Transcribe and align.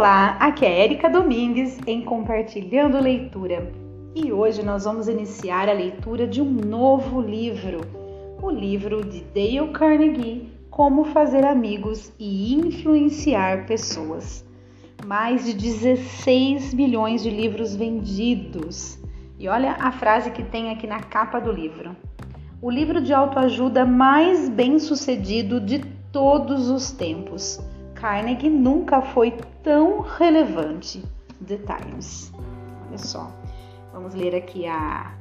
Olá, 0.00 0.38
aqui 0.40 0.64
é 0.64 0.82
Erika 0.82 1.10
Domingues 1.10 1.78
em 1.86 2.00
Compartilhando 2.00 2.98
Leitura 2.98 3.70
e 4.14 4.32
hoje 4.32 4.62
nós 4.62 4.84
vamos 4.84 5.08
iniciar 5.08 5.68
a 5.68 5.74
leitura 5.74 6.26
de 6.26 6.40
um 6.40 6.50
novo 6.50 7.20
livro, 7.20 7.82
o 8.40 8.48
livro 8.48 9.04
de 9.04 9.20
Dale 9.24 9.70
Carnegie, 9.74 10.48
Como 10.70 11.04
Fazer 11.04 11.44
Amigos 11.44 12.10
e 12.18 12.54
Influenciar 12.54 13.66
Pessoas. 13.66 14.42
Mais 15.04 15.44
de 15.44 15.52
16 15.52 16.72
milhões 16.72 17.22
de 17.22 17.28
livros 17.28 17.76
vendidos. 17.76 18.98
E 19.38 19.48
olha 19.48 19.72
a 19.72 19.92
frase 19.92 20.30
que 20.30 20.42
tem 20.42 20.70
aqui 20.70 20.86
na 20.86 21.00
capa 21.00 21.38
do 21.38 21.52
livro. 21.52 21.94
O 22.62 22.70
livro 22.70 23.02
de 23.02 23.12
autoajuda 23.12 23.84
mais 23.84 24.48
bem 24.48 24.78
sucedido 24.78 25.60
de 25.60 25.80
todos 26.10 26.70
os 26.70 26.90
tempos 26.90 27.60
Carnegie 28.00 28.48
nunca 28.48 29.02
foi 29.02 29.32
tão 29.62 30.00
relevante. 30.00 31.04
The 31.46 31.58
Times. 31.58 32.32
Olha 32.88 32.98
só. 32.98 33.30
Vamos 33.92 34.14
ler 34.14 34.34
aqui 34.34 34.66
a, 34.66 35.12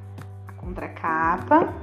a 0.48 0.54
contracapa. 0.54 1.74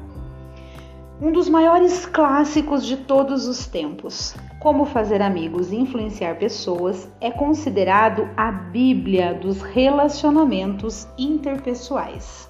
Um 1.20 1.32
dos 1.32 1.48
maiores 1.48 2.06
clássicos 2.06 2.84
de 2.84 2.96
todos 2.96 3.46
os 3.46 3.66
tempos. 3.66 4.34
Como 4.58 4.86
fazer 4.86 5.20
amigos 5.20 5.70
e 5.70 5.76
influenciar 5.76 6.38
pessoas 6.38 7.10
é 7.20 7.30
considerado 7.30 8.28
a 8.36 8.50
Bíblia 8.50 9.34
dos 9.34 9.60
relacionamentos 9.60 11.06
interpessoais. 11.18 12.45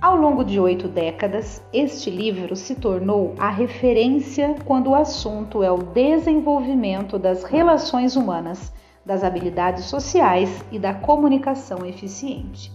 Ao 0.00 0.16
longo 0.16 0.44
de 0.44 0.60
oito 0.60 0.86
décadas, 0.86 1.60
este 1.72 2.08
livro 2.08 2.54
se 2.54 2.76
tornou 2.76 3.34
a 3.36 3.50
referência 3.50 4.54
quando 4.64 4.90
o 4.90 4.94
assunto 4.94 5.60
é 5.60 5.72
o 5.72 5.78
desenvolvimento 5.78 7.18
das 7.18 7.42
relações 7.42 8.14
humanas, 8.14 8.72
das 9.04 9.24
habilidades 9.24 9.86
sociais 9.86 10.64
e 10.70 10.78
da 10.78 10.94
comunicação 10.94 11.84
eficiente. 11.84 12.70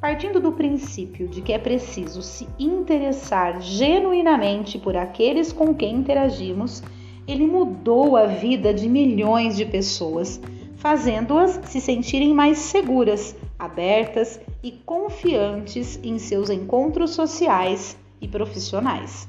Partindo 0.00 0.40
do 0.40 0.52
princípio 0.52 1.28
de 1.28 1.42
que 1.42 1.52
é 1.52 1.58
preciso 1.58 2.22
se 2.22 2.48
interessar 2.58 3.60
genuinamente 3.60 4.78
por 4.78 4.96
aqueles 4.96 5.52
com 5.52 5.74
quem 5.74 5.96
interagimos, 5.96 6.82
ele 7.28 7.46
mudou 7.46 8.16
a 8.16 8.24
vida 8.24 8.72
de 8.72 8.88
milhões 8.88 9.54
de 9.54 9.66
pessoas, 9.66 10.40
fazendo-as 10.76 11.60
se 11.64 11.78
sentirem 11.78 12.32
mais 12.32 12.56
seguras, 12.56 13.36
abertas 13.58 14.40
confiantes 14.70 15.98
em 16.02 16.18
seus 16.18 16.50
encontros 16.50 17.10
sociais 17.10 17.96
e 18.20 18.28
profissionais. 18.28 19.28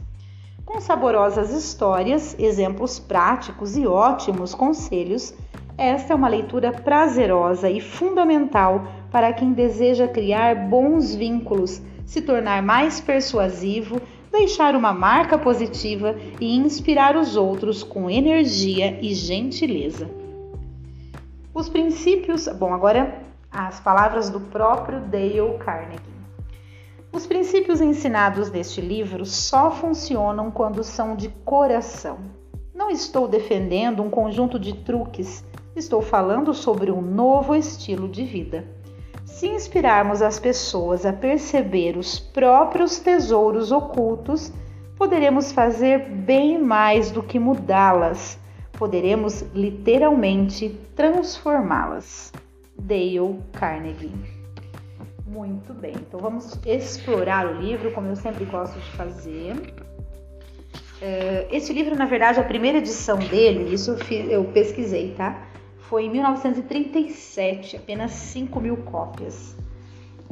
Com 0.65 0.79
saborosas 0.81 1.51
histórias, 1.51 2.35
exemplos 2.39 2.99
práticos 2.99 3.77
e 3.77 3.85
ótimos 3.85 4.55
conselhos, 4.55 5.33
esta 5.77 6.13
é 6.13 6.15
uma 6.15 6.29
leitura 6.29 6.71
prazerosa 6.71 7.69
e 7.69 7.81
fundamental 7.81 8.87
para 9.11 9.33
quem 9.33 9.53
deseja 9.53 10.07
criar 10.07 10.55
bons 10.69 11.13
vínculos, 11.13 11.81
se 12.05 12.21
tornar 12.21 12.63
mais 12.63 13.01
persuasivo, 13.01 14.01
deixar 14.31 14.75
uma 14.75 14.93
marca 14.93 15.37
positiva 15.37 16.15
e 16.39 16.55
inspirar 16.55 17.15
os 17.17 17.35
outros 17.35 17.83
com 17.83 18.09
energia 18.09 18.97
e 19.01 19.13
gentileza. 19.13 20.09
Os 21.53 21.69
princípios. 21.69 22.47
Bom, 22.47 22.73
agora 22.73 23.21
as 23.57 23.79
palavras 23.79 24.29
do 24.29 24.41
próprio 24.41 24.99
Dale 24.99 25.57
Carnegie. 25.59 26.03
Os 27.09 27.25
princípios 27.25 27.79
ensinados 27.79 28.51
neste 28.51 28.81
livro 28.81 29.25
só 29.25 29.71
funcionam 29.71 30.51
quando 30.51 30.83
são 30.83 31.15
de 31.15 31.29
coração. 31.45 32.17
Não 32.73 32.91
estou 32.91 33.29
defendendo 33.29 34.03
um 34.03 34.09
conjunto 34.09 34.59
de 34.59 34.73
truques, 34.73 35.41
estou 35.73 36.01
falando 36.01 36.53
sobre 36.53 36.91
um 36.91 37.01
novo 37.01 37.55
estilo 37.55 38.09
de 38.09 38.25
vida. 38.25 38.67
Se 39.23 39.47
inspirarmos 39.47 40.21
as 40.21 40.37
pessoas 40.37 41.05
a 41.05 41.13
perceber 41.13 41.95
os 41.95 42.19
próprios 42.19 42.99
tesouros 42.99 43.71
ocultos, 43.71 44.51
poderemos 44.97 45.53
fazer 45.53 46.09
bem 46.09 46.61
mais 46.61 47.09
do 47.09 47.23
que 47.23 47.39
mudá-las, 47.39 48.37
poderemos 48.73 49.45
literalmente 49.53 50.77
transformá-las. 50.93 52.33
Dale 52.77 53.39
Carnegie. 53.53 54.11
Muito 55.25 55.73
bem, 55.73 55.93
então 55.95 56.19
vamos 56.19 56.59
explorar 56.65 57.47
o 57.47 57.61
livro, 57.61 57.91
como 57.91 58.07
eu 58.07 58.15
sempre 58.15 58.45
gosto 58.45 58.79
de 58.79 58.91
fazer. 58.91 59.53
Uh, 59.55 61.47
esse 61.51 61.73
livro, 61.73 61.95
na 61.95 62.05
verdade, 62.05 62.39
a 62.39 62.43
primeira 62.43 62.77
edição 62.77 63.17
dele, 63.17 63.73
isso 63.73 63.91
eu, 63.91 63.97
fiz, 63.97 64.31
eu 64.31 64.43
pesquisei, 64.45 65.13
tá? 65.17 65.45
Foi 65.77 66.05
em 66.05 66.09
1937, 66.09 67.75
apenas 67.75 68.11
5 68.11 68.59
mil 68.59 68.77
cópias. 68.77 69.55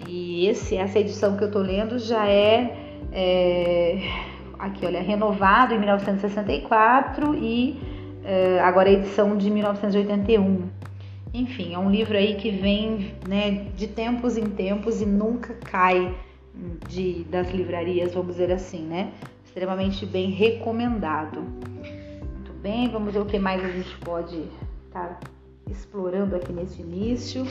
E 0.08 0.48
esse, 0.48 0.76
essa 0.76 1.00
edição 1.00 1.38
que 1.38 1.44
eu 1.44 1.52
tô 1.52 1.60
lendo 1.60 2.00
já 2.00 2.28
é, 2.28 2.78
é 3.12 4.00
aqui, 4.58 4.86
olha, 4.86 5.02
renovado 5.02 5.74
em 5.74 5.80
1964 5.80 7.36
e 7.36 7.80
é, 8.24 8.60
agora 8.62 8.90
a 8.90 8.94
edição 8.94 9.36
de 9.38 9.50
1981. 9.52 10.83
Enfim, 11.34 11.74
é 11.74 11.80
um 11.80 11.90
livro 11.90 12.16
aí 12.16 12.36
que 12.36 12.52
vem 12.52 13.16
né, 13.28 13.66
de 13.76 13.88
tempos 13.88 14.38
em 14.38 14.46
tempos 14.46 15.02
e 15.02 15.06
nunca 15.06 15.56
cai 15.56 16.16
de, 16.88 17.24
das 17.24 17.50
livrarias, 17.50 18.14
vamos 18.14 18.34
dizer 18.34 18.52
assim, 18.52 18.84
né? 18.84 19.12
Extremamente 19.44 20.06
bem 20.06 20.30
recomendado. 20.30 21.42
Muito 21.42 22.54
bem, 22.62 22.88
vamos 22.88 23.14
ver 23.14 23.20
o 23.20 23.26
que 23.26 23.40
mais 23.40 23.64
a 23.66 23.68
gente 23.68 23.98
pode 23.98 24.44
estar 24.86 25.20
tá 25.20 25.20
explorando 25.68 26.36
aqui 26.36 26.54
nesse 26.54 26.82
início. 26.84 27.44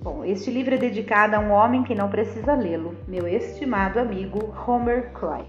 Bom, 0.00 0.24
este 0.24 0.50
livro 0.50 0.74
é 0.74 0.78
dedicado 0.78 1.36
a 1.36 1.38
um 1.38 1.50
homem 1.50 1.82
que 1.82 1.94
não 1.94 2.08
precisa 2.08 2.54
lê-lo, 2.54 2.96
meu 3.06 3.28
estimado 3.28 3.98
amigo 3.98 4.54
Homer 4.66 5.12
Cry. 5.12 5.44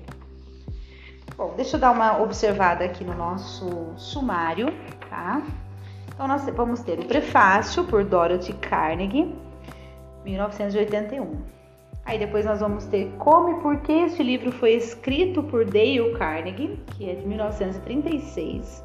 Bom, 1.37 1.53
deixa 1.55 1.77
eu 1.77 1.79
dar 1.79 1.91
uma 1.91 2.21
observada 2.21 2.83
aqui 2.83 3.05
no 3.05 3.15
nosso 3.15 3.93
sumário, 3.95 4.67
tá? 5.09 5.41
Então, 6.19 6.27
nós 6.27 6.45
vamos 6.49 6.81
ter 6.81 6.99
o 6.99 7.05
prefácio 7.05 7.85
por 7.85 8.03
Dorothy 8.03 8.51
Carnegie, 8.51 9.33
1981. 10.25 11.37
Aí 12.03 12.19
depois 12.19 12.43
nós 12.45 12.59
vamos 12.59 12.83
ter 12.87 13.09
como 13.17 13.51
e 13.51 13.61
por 13.61 13.77
que 13.77 13.93
este 13.93 14.21
livro 14.21 14.51
foi 14.51 14.73
escrito 14.73 15.41
por 15.41 15.63
Dale 15.63 16.13
Carnegie, 16.17 16.77
que 16.87 17.09
é 17.09 17.15
de 17.15 17.25
1936. 17.25 18.83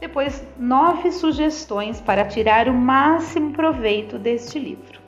Depois, 0.00 0.44
nove 0.58 1.12
sugestões 1.12 2.00
para 2.00 2.24
tirar 2.24 2.68
o 2.68 2.74
máximo 2.74 3.52
proveito 3.52 4.18
deste 4.18 4.58
livro. 4.58 4.98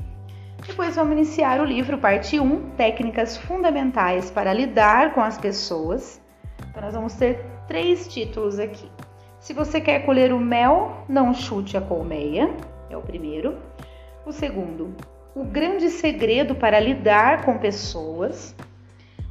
Depois 0.65 0.95
vamos 0.95 1.15
iniciar 1.15 1.61
o 1.61 1.65
livro, 1.65 1.99
parte 1.99 2.39
1, 2.39 2.77
técnicas 2.77 3.37
fundamentais 3.37 4.31
para 4.31 4.53
lidar 4.53 5.15
com 5.15 5.21
as 5.21 5.37
pessoas. 5.37 6.23
Então 6.71 6.81
nós 6.81 6.95
vamos 6.95 7.15
ter 7.15 7.45
três 7.67 8.07
títulos 8.07 8.61
aqui. 8.61 8.89
Se 9.41 9.55
você 9.55 9.81
quer 9.81 10.05
colher 10.05 10.35
o 10.35 10.39
mel, 10.39 11.03
não 11.09 11.33
chute 11.33 11.75
a 11.75 11.81
colmeia, 11.81 12.55
é 12.91 12.97
o 12.97 13.01
primeiro. 13.01 13.57
O 14.27 14.33
segundo, 14.33 14.95
o 15.35 15.43
grande 15.45 15.89
segredo 15.89 16.55
para 16.55 16.79
lidar 16.79 17.43
com 17.43 17.57
pessoas. 17.57 18.55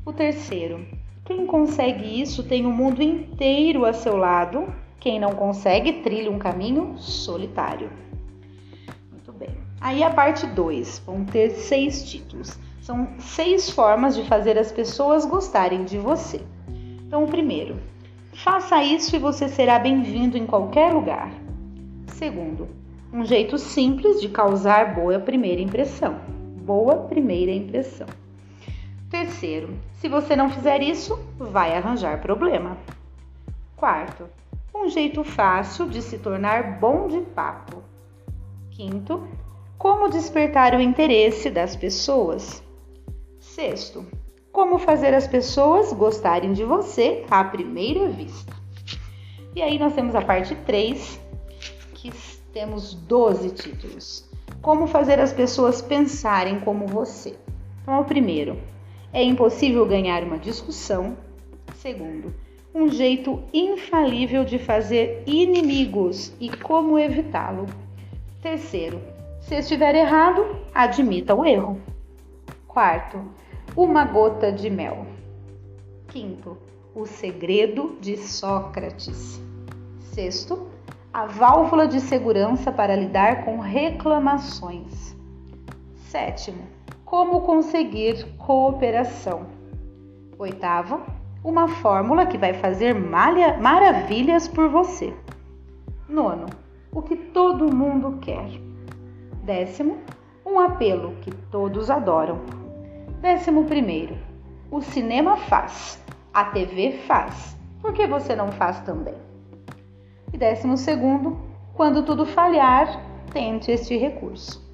O 0.03 0.11
terceiro, 0.11 0.83
quem 1.23 1.45
consegue 1.45 2.19
isso 2.19 2.43
tem 2.43 2.65
o 2.65 2.71
mundo 2.71 3.03
inteiro 3.03 3.85
a 3.85 3.93
seu 3.93 4.17
lado. 4.17 4.73
Quem 4.99 5.19
não 5.19 5.35
consegue, 5.35 6.01
trilha 6.01 6.31
um 6.31 6.39
caminho 6.39 6.97
solitário. 6.97 7.91
Muito 9.11 9.31
bem. 9.31 9.55
Aí 9.79 10.01
a 10.01 10.09
parte 10.09 10.47
2, 10.47 11.03
vão 11.05 11.23
ter 11.23 11.51
seis 11.51 12.09
títulos. 12.09 12.57
São 12.81 13.09
seis 13.19 13.69
formas 13.69 14.15
de 14.15 14.23
fazer 14.23 14.57
as 14.57 14.71
pessoas 14.71 15.23
gostarem 15.23 15.85
de 15.85 15.99
você. 15.99 16.41
Então, 17.05 17.23
o 17.23 17.27
primeiro, 17.27 17.77
Faça 18.43 18.81
isso 18.81 19.17
e 19.17 19.19
você 19.19 19.49
será 19.49 19.77
bem-vindo 19.77 20.37
em 20.37 20.45
qualquer 20.45 20.93
lugar. 20.93 21.29
Segundo, 22.07 22.69
um 23.11 23.25
jeito 23.25 23.57
simples 23.57 24.21
de 24.21 24.29
causar 24.29 24.95
boa 24.95 25.19
primeira 25.19 25.59
impressão. 25.59 26.21
Boa 26.61 26.95
primeira 26.95 27.51
impressão. 27.51 28.07
Terceiro, 29.09 29.77
se 29.95 30.07
você 30.07 30.37
não 30.37 30.49
fizer 30.49 30.81
isso, 30.81 31.19
vai 31.37 31.75
arranjar 31.75 32.21
problema. 32.21 32.77
Quarto, 33.75 34.29
um 34.73 34.87
jeito 34.87 35.21
fácil 35.25 35.89
de 35.89 36.01
se 36.01 36.17
tornar 36.17 36.79
bom 36.79 37.09
de 37.09 37.19
papo. 37.19 37.83
Quinto, 38.71 39.27
como 39.77 40.09
despertar 40.09 40.73
o 40.75 40.81
interesse 40.81 41.49
das 41.49 41.75
pessoas. 41.75 42.63
Sexto, 43.37 44.05
como 44.51 44.79
fazer 44.79 45.13
as 45.13 45.27
pessoas 45.27 45.93
gostarem 45.93 46.53
de 46.53 46.63
você 46.63 47.25
à 47.29 47.43
primeira 47.43 48.09
vista. 48.09 48.53
E 49.55 49.61
aí 49.61 49.77
nós 49.79 49.93
temos 49.93 50.15
a 50.15 50.21
parte 50.21 50.55
3, 50.55 51.19
que 51.95 52.11
temos 52.53 52.93
12 52.93 53.51
títulos. 53.51 54.29
Como 54.61 54.87
fazer 54.87 55.19
as 55.19 55.31
pessoas 55.31 55.81
pensarem 55.81 56.59
como 56.59 56.87
você. 56.87 57.35
Então, 57.81 57.99
o 57.99 58.05
primeiro, 58.05 58.57
é 59.11 59.23
impossível 59.23 59.85
ganhar 59.85 60.23
uma 60.23 60.37
discussão. 60.37 61.17
Segundo, 61.75 62.33
um 62.73 62.87
jeito 62.89 63.41
infalível 63.53 64.43
de 64.43 64.59
fazer 64.59 65.23
inimigos 65.25 66.33
e 66.39 66.49
como 66.49 66.99
evitá-lo. 66.99 67.65
Terceiro, 68.41 69.01
se 69.41 69.55
estiver 69.55 69.95
errado, 69.95 70.45
admita 70.73 71.33
o 71.33 71.45
erro. 71.45 71.81
Quarto, 72.67 73.19
uma 73.81 74.03
gota 74.03 74.51
de 74.51 74.69
mel. 74.69 75.07
Quinto, 76.09 76.57
o 76.93 77.05
segredo 77.05 77.95
de 78.01 78.17
Sócrates. 78.17 79.41
Sexto, 80.01 80.67
a 81.13 81.25
válvula 81.25 81.87
de 81.87 82.01
segurança 82.01 82.73
para 82.73 82.93
lidar 82.93 83.45
com 83.45 83.57
reclamações. 83.57 85.15
Sétimo, 86.09 86.61
como 87.05 87.39
conseguir 87.39 88.25
cooperação. 88.35 89.45
Oitavo, 90.37 90.99
uma 91.41 91.69
fórmula 91.69 92.25
que 92.25 92.37
vai 92.37 92.53
fazer 92.55 92.93
malha, 92.93 93.57
maravilhas 93.59 94.45
por 94.45 94.67
você. 94.67 95.13
Nono, 96.05 96.47
o 96.91 97.01
que 97.01 97.15
todo 97.15 97.73
mundo 97.73 98.17
quer. 98.19 98.49
Décimo, 99.41 99.99
um 100.45 100.59
apelo 100.59 101.15
que 101.21 101.31
todos 101.49 101.89
adoram. 101.89 102.58
Décimo 103.21 103.65
primeiro, 103.65 104.17
o 104.71 104.81
cinema 104.81 105.35
faz, 105.35 106.01
a 106.33 106.45
TV 106.45 106.93
faz. 107.05 107.53
Por 107.81 107.91
que 107.91 108.07
você 108.07 108.33
não 108.33 108.49
faz 108.49 108.79
também? 108.79 109.15
E 110.31 110.37
décimo 110.37 110.77
segundo, 110.77 111.37
quando 111.73 112.03
tudo 112.03 112.25
falhar, 112.25 112.87
tente 113.33 113.71
este 113.71 113.97
recurso. 113.97 114.65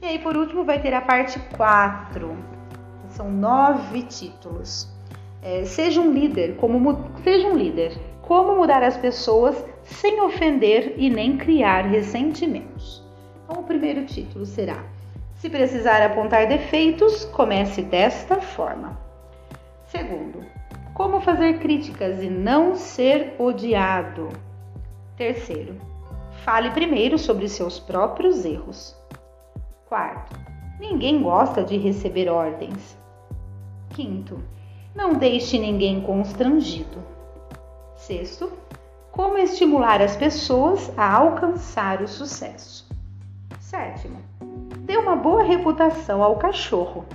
E 0.00 0.06
aí, 0.06 0.18
por 0.20 0.36
último, 0.36 0.62
vai 0.62 0.80
ter 0.80 0.94
a 0.94 1.00
parte 1.00 1.40
4. 1.56 2.36
São 3.08 3.28
nove 3.28 4.02
títulos. 4.02 4.88
É, 5.42 5.64
seja 5.64 6.00
um 6.00 6.12
líder, 6.12 6.54
como 6.58 7.10
seja 7.24 7.48
um 7.48 7.56
líder. 7.56 7.98
Como 8.22 8.54
mudar 8.54 8.84
as 8.84 8.96
pessoas 8.96 9.56
sem 9.82 10.20
ofender 10.20 10.94
e 10.96 11.10
nem 11.10 11.36
criar 11.36 11.86
ressentimentos. 11.86 13.04
Então, 13.44 13.60
o 13.60 13.66
primeiro 13.66 14.06
título 14.06 14.46
será: 14.46 14.84
Se 15.42 15.50
precisar 15.50 16.00
apontar 16.02 16.46
defeitos, 16.46 17.24
comece 17.24 17.82
desta 17.82 18.40
forma. 18.40 18.96
Segundo, 19.86 20.46
como 20.94 21.20
fazer 21.20 21.58
críticas 21.58 22.22
e 22.22 22.30
não 22.30 22.76
ser 22.76 23.34
odiado. 23.40 24.28
Terceiro, 25.16 25.74
fale 26.44 26.70
primeiro 26.70 27.18
sobre 27.18 27.48
seus 27.48 27.80
próprios 27.80 28.44
erros. 28.44 28.96
Quarto, 29.86 30.38
ninguém 30.78 31.20
gosta 31.20 31.64
de 31.64 31.76
receber 31.76 32.28
ordens. 32.28 32.96
Quinto, 33.90 34.38
não 34.94 35.14
deixe 35.14 35.58
ninguém 35.58 36.02
constrangido. 36.02 37.02
Sexto, 37.96 38.52
como 39.10 39.36
estimular 39.36 40.00
as 40.00 40.14
pessoas 40.14 40.96
a 40.96 41.16
alcançar 41.16 42.00
o 42.00 42.06
sucesso. 42.06 42.88
Sétimo, 43.58 44.18
dê 44.92 44.98
uma 44.98 45.16
boa 45.16 45.42
reputação 45.42 46.22
ao 46.22 46.36
cachorro. 46.36 47.06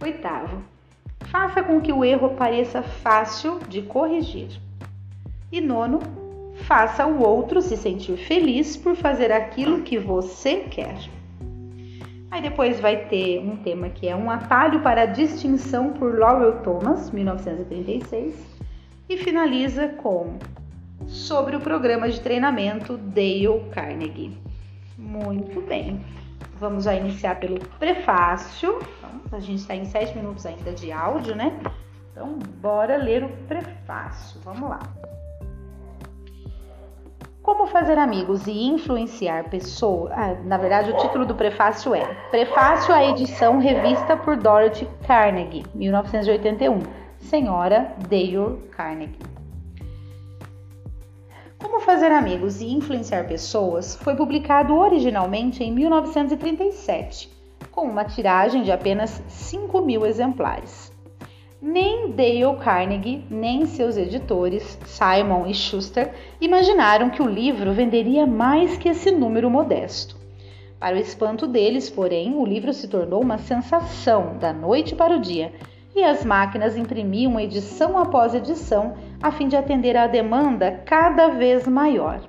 Oitavo, 0.00 0.62
faça 1.22 1.60
com 1.60 1.80
que 1.80 1.92
o 1.92 2.04
erro 2.04 2.36
pareça 2.36 2.82
fácil 2.82 3.58
de 3.68 3.82
corrigir. 3.82 4.60
E 5.50 5.60
nono, 5.60 5.98
faça 6.54 7.04
o 7.04 7.20
outro 7.20 7.60
se 7.60 7.76
sentir 7.76 8.16
feliz 8.16 8.76
por 8.76 8.94
fazer 8.94 9.32
aquilo 9.32 9.82
que 9.82 9.98
você 9.98 10.58
quer. 10.70 10.96
Aí 12.30 12.40
depois 12.40 12.78
vai 12.78 13.06
ter 13.06 13.40
um 13.40 13.56
tema 13.56 13.88
que 13.88 14.06
é 14.06 14.14
um 14.14 14.30
atalho 14.30 14.82
para 14.82 15.02
a 15.02 15.06
distinção 15.06 15.92
por 15.94 16.16
Laurel 16.16 16.62
Thomas, 16.62 17.10
1936, 17.10 18.36
e 19.08 19.16
finaliza 19.16 19.88
com 19.88 20.38
sobre 21.08 21.56
o 21.56 21.60
programa 21.60 22.08
de 22.08 22.20
treinamento 22.20 22.96
Dale 22.96 23.64
Carnegie. 23.72 24.38
Muito 24.96 25.60
bem. 25.62 26.00
Vamos 26.62 26.84
já 26.84 26.94
iniciar 26.94 27.40
pelo 27.40 27.58
prefácio. 27.80 28.78
Então, 29.26 29.36
a 29.36 29.40
gente 29.40 29.58
está 29.58 29.74
em 29.74 29.84
sete 29.84 30.16
minutos 30.16 30.46
ainda 30.46 30.70
de 30.72 30.92
áudio, 30.92 31.34
né? 31.34 31.58
Então, 32.12 32.38
bora 32.60 32.96
ler 32.98 33.24
o 33.24 33.28
prefácio. 33.48 34.40
Vamos 34.44 34.70
lá. 34.70 34.78
Como 37.42 37.66
fazer 37.66 37.98
amigos 37.98 38.46
e 38.46 38.52
influenciar 38.52 39.50
pessoas? 39.50 40.12
Ah, 40.12 40.36
na 40.44 40.56
verdade, 40.56 40.92
o 40.92 40.96
título 40.98 41.26
do 41.26 41.34
prefácio 41.34 41.96
é 41.96 42.04
Prefácio 42.30 42.94
à 42.94 43.02
edição 43.06 43.58
revista 43.58 44.16
por 44.16 44.36
Dorothy 44.36 44.88
Carnegie, 45.04 45.64
1981. 45.74 46.78
Senhora 47.18 47.92
Dale 48.08 48.68
Carnegie. 48.70 49.41
Como 51.62 51.80
Fazer 51.80 52.10
Amigos 52.10 52.60
e 52.60 52.66
Influenciar 52.66 53.28
Pessoas 53.28 53.94
foi 53.94 54.16
publicado 54.16 54.74
originalmente 54.74 55.62
em 55.62 55.70
1937, 55.70 57.30
com 57.70 57.82
uma 57.82 58.04
tiragem 58.04 58.64
de 58.64 58.72
apenas 58.72 59.22
5 59.28 59.80
mil 59.80 60.04
exemplares. 60.04 60.92
Nem 61.62 62.10
Dale 62.10 62.56
Carnegie, 62.60 63.24
nem 63.30 63.64
seus 63.64 63.96
editores, 63.96 64.76
Simon 64.84 65.46
e 65.46 65.54
Schuster, 65.54 66.12
imaginaram 66.40 67.10
que 67.10 67.22
o 67.22 67.28
livro 67.28 67.72
venderia 67.72 68.26
mais 68.26 68.76
que 68.76 68.88
esse 68.88 69.12
número 69.12 69.48
modesto. 69.48 70.16
Para 70.80 70.96
o 70.96 70.98
espanto 70.98 71.46
deles, 71.46 71.88
porém, 71.88 72.34
o 72.34 72.44
livro 72.44 72.72
se 72.72 72.88
tornou 72.88 73.22
uma 73.22 73.38
sensação 73.38 74.36
da 74.36 74.52
noite 74.52 74.96
para 74.96 75.16
o 75.16 75.20
dia 75.20 75.52
e 75.94 76.02
as 76.02 76.24
máquinas 76.24 76.76
imprimiam 76.76 77.38
edição 77.38 77.98
após 77.98 78.34
edição 78.34 78.94
a 79.22 79.30
fim 79.30 79.48
de 79.48 79.56
atender 79.56 79.96
à 79.96 80.06
demanda 80.06 80.82
cada 80.84 81.28
vez 81.28 81.68
maior. 81.68 82.20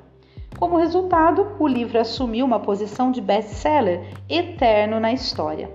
Como 0.60 0.78
resultado, 0.78 1.56
o 1.60 1.68
livro 1.68 2.00
assumiu 2.00 2.46
uma 2.46 2.60
posição 2.60 3.12
de 3.12 3.20
best-seller 3.20 4.02
eterno 4.30 5.00
na 5.00 5.12
história. 5.12 5.70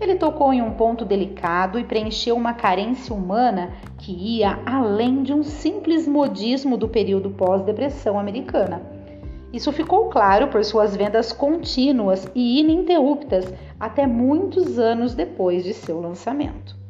Ele 0.00 0.16
tocou 0.16 0.52
em 0.52 0.60
um 0.60 0.72
ponto 0.72 1.04
delicado 1.04 1.78
e 1.78 1.84
preencheu 1.84 2.34
uma 2.34 2.52
carência 2.52 3.14
humana 3.14 3.72
que 3.98 4.12
ia 4.12 4.58
além 4.66 5.22
de 5.22 5.32
um 5.32 5.42
simples 5.42 6.08
modismo 6.08 6.76
do 6.76 6.88
período 6.88 7.30
pós-depressão 7.30 8.18
americana. 8.18 8.82
Isso 9.52 9.70
ficou 9.70 10.08
claro 10.08 10.48
por 10.48 10.64
suas 10.64 10.96
vendas 10.96 11.32
contínuas 11.32 12.28
e 12.34 12.58
ininterruptas 12.60 13.52
até 13.78 14.04
muitos 14.04 14.80
anos 14.80 15.14
depois 15.14 15.62
de 15.62 15.72
seu 15.72 16.00
lançamento. 16.00 16.83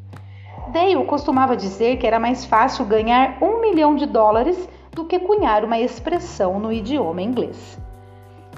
Dale 0.68 1.04
costumava 1.04 1.56
dizer 1.56 1.98
que 1.98 2.06
era 2.06 2.18
mais 2.18 2.44
fácil 2.44 2.84
ganhar 2.84 3.38
um 3.42 3.60
milhão 3.60 3.94
de 3.94 4.06
dólares 4.06 4.68
do 4.92 5.04
que 5.04 5.18
cunhar 5.18 5.64
uma 5.64 5.78
expressão 5.78 6.58
no 6.58 6.72
idioma 6.72 7.20
inglês. 7.20 7.78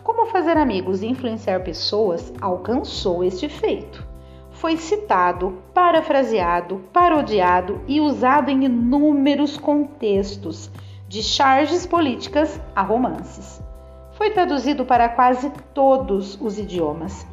Como 0.03 0.27
fazer 0.27 0.57
amigos 0.57 1.03
e 1.03 1.07
influenciar 1.07 1.65
pessoas 1.65 2.33
alcançou 2.41 3.25
este 3.25 3.49
feito. 3.49 4.07
Foi 4.51 4.77
citado, 4.77 5.59
parafraseado, 5.75 6.81
parodiado 6.93 7.81
e 7.89 8.01
usado 8.01 8.51
em 8.51 8.65
inúmeros 8.65 9.57
contextos, 9.57 10.71
de 11.09 11.23
charges 11.23 11.87
políticas 11.87 12.61
a 12.75 12.83
romances. 12.83 13.63
Foi 14.13 14.31
traduzido 14.31 14.85
para 14.85 15.09
quase 15.09 15.51
todos 15.75 16.41
os 16.41 16.59
idiomas. 16.59 17.27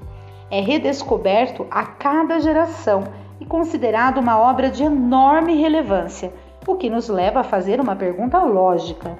É 0.51 0.59
redescoberto 0.59 1.65
a 1.71 1.85
cada 1.85 2.39
geração 2.39 3.03
e 3.43 3.45
considerado 3.45 4.19
uma 4.19 4.39
obra 4.39 4.69
de 4.69 4.83
enorme 4.83 5.55
relevância, 5.55 6.33
o 6.65 6.75
que 6.75 6.89
nos 6.89 7.09
leva 7.09 7.41
a 7.41 7.43
fazer 7.43 7.81
uma 7.81 7.93
pergunta 7.93 8.41
lógica: 8.41 9.17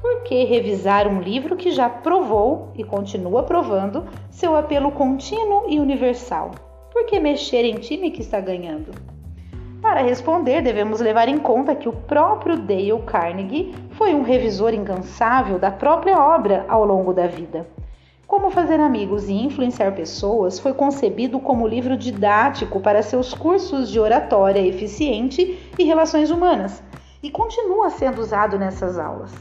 por 0.00 0.22
que 0.22 0.44
revisar 0.44 1.08
um 1.08 1.20
livro 1.20 1.56
que 1.56 1.72
já 1.72 1.88
provou 1.88 2.70
e 2.76 2.84
continua 2.84 3.42
provando 3.42 4.06
seu 4.30 4.56
apelo 4.56 4.92
contínuo 4.92 5.64
e 5.68 5.80
universal? 5.80 6.52
Por 6.92 7.04
que 7.06 7.18
mexer 7.18 7.64
em 7.64 7.74
time 7.74 8.12
que 8.12 8.20
está 8.20 8.40
ganhando? 8.40 8.92
Para 9.82 10.02
responder, 10.02 10.62
devemos 10.62 11.00
levar 11.00 11.28
em 11.28 11.38
conta 11.38 11.74
que 11.74 11.88
o 11.88 11.92
próprio 11.92 12.56
Dale 12.56 13.02
Carnegie 13.04 13.74
foi 13.90 14.14
um 14.14 14.22
revisor 14.22 14.72
incansável 14.72 15.58
da 15.58 15.72
própria 15.72 16.16
obra 16.16 16.64
ao 16.68 16.84
longo 16.84 17.12
da 17.12 17.26
vida. 17.26 17.66
Como 18.26 18.50
Fazer 18.50 18.80
Amigos 18.80 19.28
e 19.28 19.34
Influenciar 19.34 19.92
Pessoas 19.92 20.58
foi 20.58 20.72
concebido 20.72 21.38
como 21.38 21.68
livro 21.68 21.94
didático 21.94 22.80
para 22.80 23.02
seus 23.02 23.34
cursos 23.34 23.90
de 23.90 24.00
oratória 24.00 24.66
eficiente 24.66 25.70
e 25.78 25.84
relações 25.84 26.30
humanas 26.30 26.82
e 27.22 27.30
continua 27.30 27.90
sendo 27.90 28.22
usado 28.22 28.58
nessas 28.58 28.98
aulas. 28.98 29.32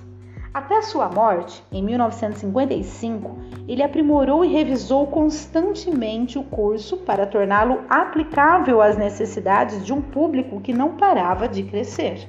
Até 0.54 0.82
sua 0.82 1.10
morte, 1.10 1.64
em 1.72 1.82
1955, 1.82 3.38
ele 3.68 3.82
aprimorou 3.82 4.44
e 4.44 4.50
revisou 4.50 5.08
constantemente 5.08 6.38
o 6.38 6.44
curso 6.44 6.98
para 6.98 7.26
torná-lo 7.26 7.82
aplicável 7.90 8.82
às 8.82 8.98
necessidades 8.98 9.84
de 9.84 9.94
um 9.94 10.02
público 10.02 10.60
que 10.60 10.74
não 10.74 10.98
parava 10.98 11.48
de 11.48 11.64
crescer. 11.64 12.28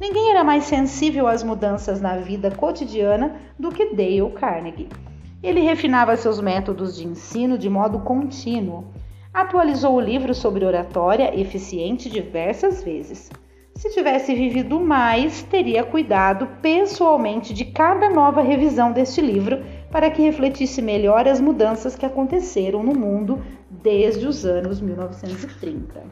Ninguém 0.00 0.30
era 0.30 0.44
mais 0.44 0.64
sensível 0.64 1.26
às 1.26 1.42
mudanças 1.42 2.00
na 2.00 2.16
vida 2.16 2.50
cotidiana 2.52 3.36
do 3.58 3.70
que 3.70 3.94
Dale 3.94 4.30
Carnegie. 4.30 4.88
Ele 5.42 5.60
refinava 5.60 6.16
seus 6.16 6.40
métodos 6.40 6.94
de 6.94 7.06
ensino 7.06 7.58
de 7.58 7.68
modo 7.68 7.98
contínuo. 7.98 8.84
Atualizou 9.34 9.96
o 9.96 10.00
livro 10.00 10.32
sobre 10.34 10.64
oratória 10.64 11.38
eficiente 11.38 12.08
diversas 12.08 12.84
vezes. 12.84 13.28
Se 13.74 13.90
tivesse 13.90 14.34
vivido 14.34 14.78
mais, 14.78 15.42
teria 15.42 15.82
cuidado 15.82 16.46
pessoalmente 16.60 17.52
de 17.52 17.64
cada 17.64 18.08
nova 18.08 18.40
revisão 18.40 18.92
deste 18.92 19.20
livro 19.20 19.64
para 19.90 20.10
que 20.10 20.22
refletisse 20.22 20.80
melhor 20.80 21.26
as 21.26 21.40
mudanças 21.40 21.96
que 21.96 22.06
aconteceram 22.06 22.82
no 22.84 22.94
mundo 22.94 23.42
desde 23.68 24.26
os 24.26 24.44
anos 24.44 24.80
1930. 24.80 26.02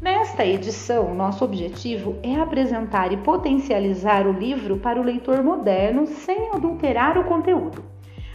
Nesta 0.00 0.46
edição, 0.46 1.14
nosso 1.14 1.44
objetivo 1.44 2.16
é 2.22 2.36
apresentar 2.36 3.12
e 3.12 3.16
potencializar 3.18 4.26
o 4.26 4.32
livro 4.32 4.78
para 4.78 5.00
o 5.00 5.04
leitor 5.04 5.42
moderno 5.42 6.06
sem 6.06 6.50
adulterar 6.50 7.18
o 7.18 7.24
conteúdo. 7.24 7.93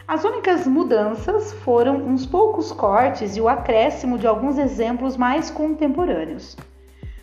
As 0.10 0.24
únicas 0.24 0.66
mudanças 0.66 1.54
foram 1.54 1.98
uns 1.98 2.26
poucos 2.26 2.72
cortes 2.72 3.38
e 3.38 3.42
o 3.42 3.48
acréscimo 3.48 4.18
de 4.18 4.26
alguns 4.26 4.58
exemplos 4.58 5.16
mais 5.16 5.52
contemporâneos. 5.52 6.58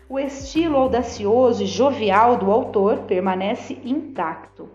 O 0.08 0.20
estilo 0.20 0.76
audacioso 0.76 1.64
e 1.64 1.66
jovial 1.66 2.36
do 2.36 2.48
autor 2.48 2.98
permanece 2.98 3.76
intacto. 3.84 4.68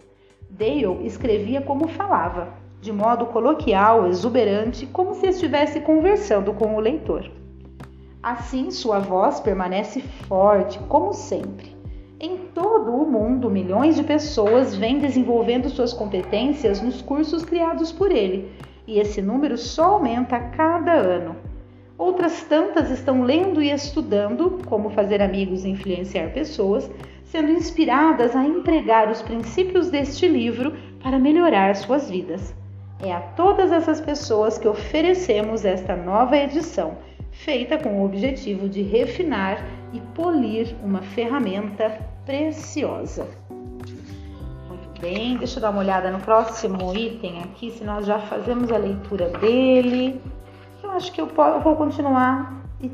Dale 0.49 1.07
escrevia 1.07 1.61
como 1.61 1.87
falava, 1.87 2.49
de 2.81 2.91
modo 2.91 3.27
coloquial, 3.27 4.05
exuberante, 4.05 4.85
como 4.87 5.15
se 5.15 5.27
estivesse 5.27 5.79
conversando 5.79 6.51
com 6.51 6.75
o 6.75 6.81
leitor. 6.81 7.31
Assim, 8.21 8.71
sua 8.71 8.99
voz 8.99 9.39
permanece 9.39 10.01
forte, 10.01 10.77
como 10.89 11.13
sempre. 11.13 11.80
Todo 12.73 12.95
o 12.95 13.05
mundo, 13.05 13.49
milhões 13.49 13.97
de 13.97 14.03
pessoas 14.03 14.73
vêm 14.73 14.97
desenvolvendo 14.97 15.69
suas 15.69 15.91
competências 15.91 16.81
nos 16.81 17.01
cursos 17.01 17.43
criados 17.43 17.91
por 17.91 18.09
ele, 18.13 18.49
e 18.87 18.97
esse 18.97 19.21
número 19.21 19.57
só 19.57 19.95
aumenta 19.95 20.37
a 20.37 20.39
cada 20.39 20.93
ano. 20.93 21.35
Outras 21.97 22.43
tantas 22.43 22.89
estão 22.89 23.23
lendo 23.23 23.61
e 23.61 23.69
estudando 23.69 24.57
como 24.67 24.89
fazer 24.89 25.21
amigos 25.21 25.65
e 25.65 25.69
influenciar 25.69 26.31
pessoas, 26.31 26.89
sendo 27.25 27.51
inspiradas 27.51 28.37
a 28.37 28.45
empregar 28.45 29.11
os 29.11 29.21
princípios 29.21 29.89
deste 29.89 30.25
livro 30.25 30.73
para 31.03 31.19
melhorar 31.19 31.75
suas 31.75 32.09
vidas. 32.09 32.55
É 33.03 33.11
a 33.11 33.19
todas 33.19 33.73
essas 33.73 33.99
pessoas 33.99 34.57
que 34.57 34.67
oferecemos 34.69 35.65
esta 35.65 35.93
nova 35.93 36.37
edição, 36.37 36.97
feita 37.31 37.77
com 37.77 38.01
o 38.01 38.05
objetivo 38.05 38.69
de 38.69 38.81
refinar 38.81 39.61
e 39.93 39.99
polir 40.15 40.75
uma 40.83 41.01
ferramenta 41.01 41.99
preciosa. 42.25 43.27
Muito 44.67 45.01
bem, 45.01 45.37
deixa 45.37 45.57
eu 45.57 45.61
dar 45.61 45.69
uma 45.71 45.79
olhada 45.79 46.09
no 46.11 46.19
próximo 46.19 46.95
item 46.95 47.43
aqui, 47.43 47.71
se 47.71 47.83
nós 47.83 48.05
já 48.05 48.19
fazemos 48.19 48.71
a 48.71 48.77
leitura 48.77 49.29
dele 49.39 50.21
eu 50.91 50.97
acho 50.97 51.11
que 51.11 51.21
eu, 51.21 51.27
vou 51.63 51.75
continuar 51.75 52.61
e 52.81 52.91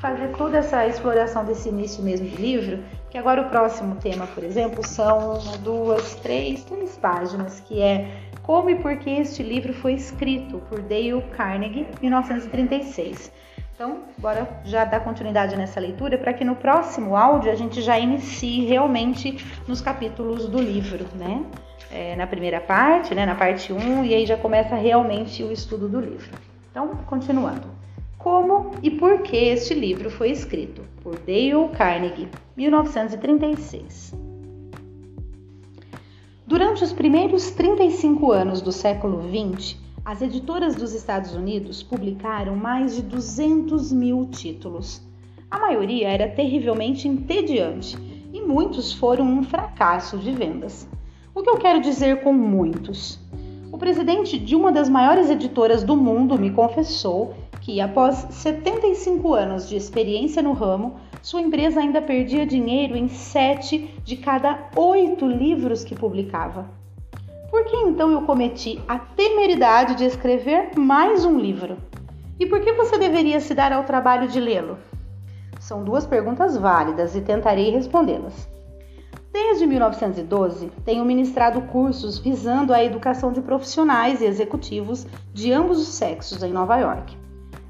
fazer 0.00 0.28
toda 0.36 0.58
essa 0.58 0.86
exploração 0.86 1.44
desse 1.44 1.68
início 1.68 2.02
mesmo 2.02 2.26
do 2.28 2.36
livro, 2.36 2.82
que 3.10 3.18
agora 3.18 3.42
o 3.42 3.50
próximo 3.50 3.96
tema, 3.96 4.26
por 4.28 4.42
exemplo, 4.42 4.86
são 4.86 5.38
duas, 5.62 6.14
três, 6.16 6.64
três 6.64 6.96
páginas, 6.96 7.60
que 7.60 7.82
é 7.82 8.08
como 8.42 8.70
e 8.70 8.76
por 8.76 8.96
que 8.96 9.10
este 9.10 9.42
livro 9.42 9.74
foi 9.74 9.92
escrito 9.92 10.58
por 10.70 10.80
Dale 10.80 11.22
Carnegie, 11.36 11.86
1936. 12.00 13.30
Então, 13.74 14.02
bora 14.18 14.48
já 14.64 14.84
dar 14.84 15.00
continuidade 15.00 15.56
nessa 15.56 15.80
leitura 15.80 16.16
para 16.16 16.32
que 16.32 16.44
no 16.44 16.54
próximo 16.54 17.16
áudio 17.16 17.50
a 17.50 17.56
gente 17.56 17.82
já 17.82 17.98
inicie 17.98 18.64
realmente 18.64 19.44
nos 19.66 19.80
capítulos 19.80 20.46
do 20.46 20.62
livro, 20.62 21.04
né? 21.16 21.44
É, 21.90 22.14
na 22.14 22.26
primeira 22.26 22.60
parte, 22.60 23.14
né, 23.14 23.26
na 23.26 23.34
parte 23.34 23.72
1, 23.72 24.04
e 24.04 24.14
aí 24.14 24.26
já 24.26 24.36
começa 24.36 24.76
realmente 24.76 25.42
o 25.42 25.50
estudo 25.50 25.88
do 25.88 26.00
livro. 26.00 26.30
Então, 26.70 26.88
continuando. 27.06 27.66
Como 28.16 28.70
e 28.80 28.90
por 28.90 29.22
que 29.22 29.36
este 29.36 29.74
livro 29.74 30.08
foi 30.08 30.30
escrito? 30.30 30.82
Por 31.02 31.18
Dale 31.18 31.68
Carnegie, 31.76 32.28
1936. 32.56 34.14
Durante 36.46 36.84
os 36.84 36.92
primeiros 36.92 37.50
35 37.50 38.30
anos 38.30 38.62
do 38.62 38.70
século 38.70 39.22
XX, 39.22 39.83
as 40.04 40.20
editoras 40.20 40.76
dos 40.76 40.92
Estados 40.92 41.34
Unidos 41.34 41.82
publicaram 41.82 42.54
mais 42.54 42.94
de 42.94 43.02
200 43.02 43.90
mil 43.90 44.26
títulos. 44.26 45.00
A 45.50 45.58
maioria 45.58 46.08
era 46.08 46.28
terrivelmente 46.28 47.08
entediante 47.08 47.96
e 48.30 48.42
muitos 48.42 48.92
foram 48.92 49.24
um 49.24 49.42
fracasso 49.42 50.18
de 50.18 50.30
vendas. 50.30 50.86
O 51.34 51.42
que 51.42 51.48
eu 51.48 51.56
quero 51.56 51.80
dizer 51.80 52.22
com 52.22 52.34
muitos? 52.34 53.18
O 53.72 53.78
presidente 53.78 54.38
de 54.38 54.54
uma 54.54 54.70
das 54.70 54.90
maiores 54.90 55.30
editoras 55.30 55.82
do 55.82 55.96
mundo 55.96 56.38
me 56.38 56.50
confessou 56.50 57.34
que, 57.62 57.80
após 57.80 58.26
75 58.30 59.32
anos 59.32 59.66
de 59.68 59.74
experiência 59.74 60.42
no 60.42 60.52
ramo, 60.52 60.96
sua 61.22 61.40
empresa 61.40 61.80
ainda 61.80 62.02
perdia 62.02 62.44
dinheiro 62.44 62.94
em 62.94 63.08
sete 63.08 63.90
de 64.04 64.16
cada 64.16 64.68
oito 64.76 65.26
livros 65.26 65.82
que 65.82 65.94
publicava. 65.94 66.83
Por 67.54 67.66
que 67.66 67.76
então 67.76 68.10
eu 68.10 68.22
cometi 68.22 68.82
a 68.88 68.98
temeridade 68.98 69.94
de 69.94 70.04
escrever 70.04 70.76
mais 70.76 71.24
um 71.24 71.38
livro? 71.38 71.76
E 72.36 72.46
por 72.46 72.60
que 72.60 72.72
você 72.72 72.98
deveria 72.98 73.38
se 73.38 73.54
dar 73.54 73.72
ao 73.72 73.84
trabalho 73.84 74.26
de 74.26 74.40
lê-lo? 74.40 74.76
São 75.60 75.84
duas 75.84 76.04
perguntas 76.04 76.56
válidas 76.56 77.14
e 77.14 77.20
tentarei 77.20 77.70
respondê-las. 77.70 78.50
Desde 79.32 79.68
1912, 79.68 80.72
tenho 80.84 81.04
ministrado 81.04 81.60
cursos 81.60 82.18
visando 82.18 82.74
a 82.74 82.82
educação 82.82 83.32
de 83.32 83.40
profissionais 83.40 84.20
e 84.20 84.24
executivos 84.26 85.06
de 85.32 85.52
ambos 85.52 85.78
os 85.78 85.94
sexos 85.94 86.42
em 86.42 86.52
Nova 86.52 86.76
York. 86.78 87.16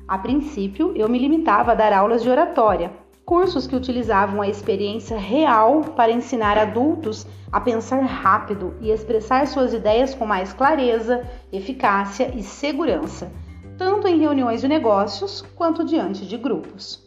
A 0.08 0.16
princípio, 0.16 0.94
eu 0.96 1.10
me 1.10 1.18
limitava 1.18 1.72
a 1.72 1.74
dar 1.74 1.92
aulas 1.92 2.22
de 2.22 2.30
oratória, 2.30 2.90
cursos 3.24 3.66
que 3.66 3.74
utilizavam 3.74 4.42
a 4.42 4.48
experiência 4.48 5.16
real 5.16 5.80
para 5.96 6.12
ensinar 6.12 6.58
adultos 6.58 7.26
a 7.50 7.60
pensar 7.60 8.02
rápido 8.02 8.74
e 8.80 8.90
expressar 8.90 9.46
suas 9.46 9.72
ideias 9.72 10.14
com 10.14 10.26
mais 10.26 10.52
clareza, 10.52 11.24
eficácia 11.52 12.32
e 12.34 12.42
segurança, 12.42 13.32
tanto 13.78 14.06
em 14.06 14.18
reuniões 14.18 14.60
de 14.60 14.68
negócios 14.68 15.42
quanto 15.54 15.84
diante 15.84 16.26
de 16.26 16.36
grupos. 16.36 17.02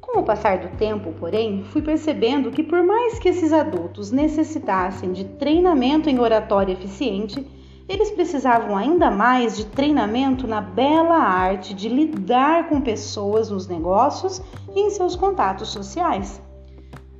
Com 0.00 0.20
o 0.20 0.24
passar 0.24 0.58
do 0.58 0.76
tempo, 0.76 1.12
porém, 1.18 1.64
fui 1.64 1.80
percebendo 1.80 2.50
que, 2.50 2.62
por 2.62 2.82
mais 2.82 3.18
que 3.18 3.28
esses 3.28 3.52
adultos 3.52 4.10
necessitassem 4.10 5.12
de 5.12 5.24
treinamento 5.24 6.10
em 6.10 6.18
oratória 6.18 6.72
eficiente, 6.72 7.46
eles 7.88 8.10
precisavam 8.10 8.76
ainda 8.76 9.10
mais 9.10 9.56
de 9.56 9.66
treinamento 9.66 10.46
na 10.46 10.60
bela 10.60 11.16
arte 11.16 11.74
de 11.74 11.88
lidar 11.88 12.68
com 12.68 12.80
pessoas 12.80 13.50
nos 13.50 13.66
negócios 13.66 14.40
e 14.74 14.80
em 14.80 14.90
seus 14.90 15.14
contatos 15.14 15.68
sociais. 15.68 16.40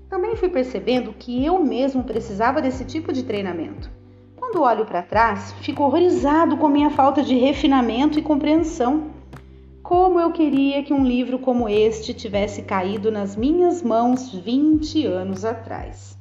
Também 0.08 0.36
fui 0.36 0.48
percebendo 0.48 1.12
que 1.12 1.44
eu 1.44 1.58
mesmo 1.58 2.04
precisava 2.04 2.62
desse 2.62 2.84
tipo 2.84 3.12
de 3.12 3.24
treinamento. 3.24 3.90
Quando 4.36 4.62
olho 4.62 4.86
para 4.86 5.02
trás, 5.02 5.52
fico 5.60 5.82
horrorizado 5.82 6.56
com 6.56 6.68
minha 6.68 6.90
falta 6.90 7.22
de 7.22 7.34
refinamento 7.34 8.18
e 8.18 8.22
compreensão. 8.22 9.10
Como 9.82 10.18
eu 10.18 10.32
queria 10.32 10.82
que 10.82 10.94
um 10.94 11.04
livro 11.04 11.38
como 11.38 11.68
este 11.68 12.14
tivesse 12.14 12.62
caído 12.62 13.10
nas 13.10 13.36
minhas 13.36 13.82
mãos 13.82 14.32
20 14.32 15.04
anos 15.04 15.44
atrás. 15.44 16.13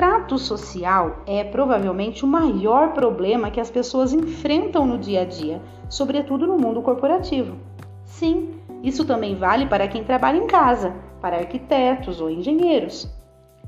O 0.00 0.02
trato 0.02 0.38
social 0.38 1.18
é 1.26 1.44
provavelmente 1.44 2.24
o 2.24 2.26
maior 2.26 2.94
problema 2.94 3.50
que 3.50 3.60
as 3.60 3.70
pessoas 3.70 4.14
enfrentam 4.14 4.86
no 4.86 4.96
dia 4.96 5.20
a 5.20 5.24
dia, 5.26 5.60
sobretudo 5.90 6.46
no 6.46 6.56
mundo 6.56 6.80
corporativo. 6.80 7.58
Sim, 8.06 8.54
isso 8.82 9.04
também 9.04 9.34
vale 9.34 9.66
para 9.66 9.86
quem 9.86 10.02
trabalha 10.02 10.38
em 10.38 10.46
casa, 10.46 10.94
para 11.20 11.36
arquitetos 11.36 12.18
ou 12.18 12.30
engenheiros. 12.30 13.14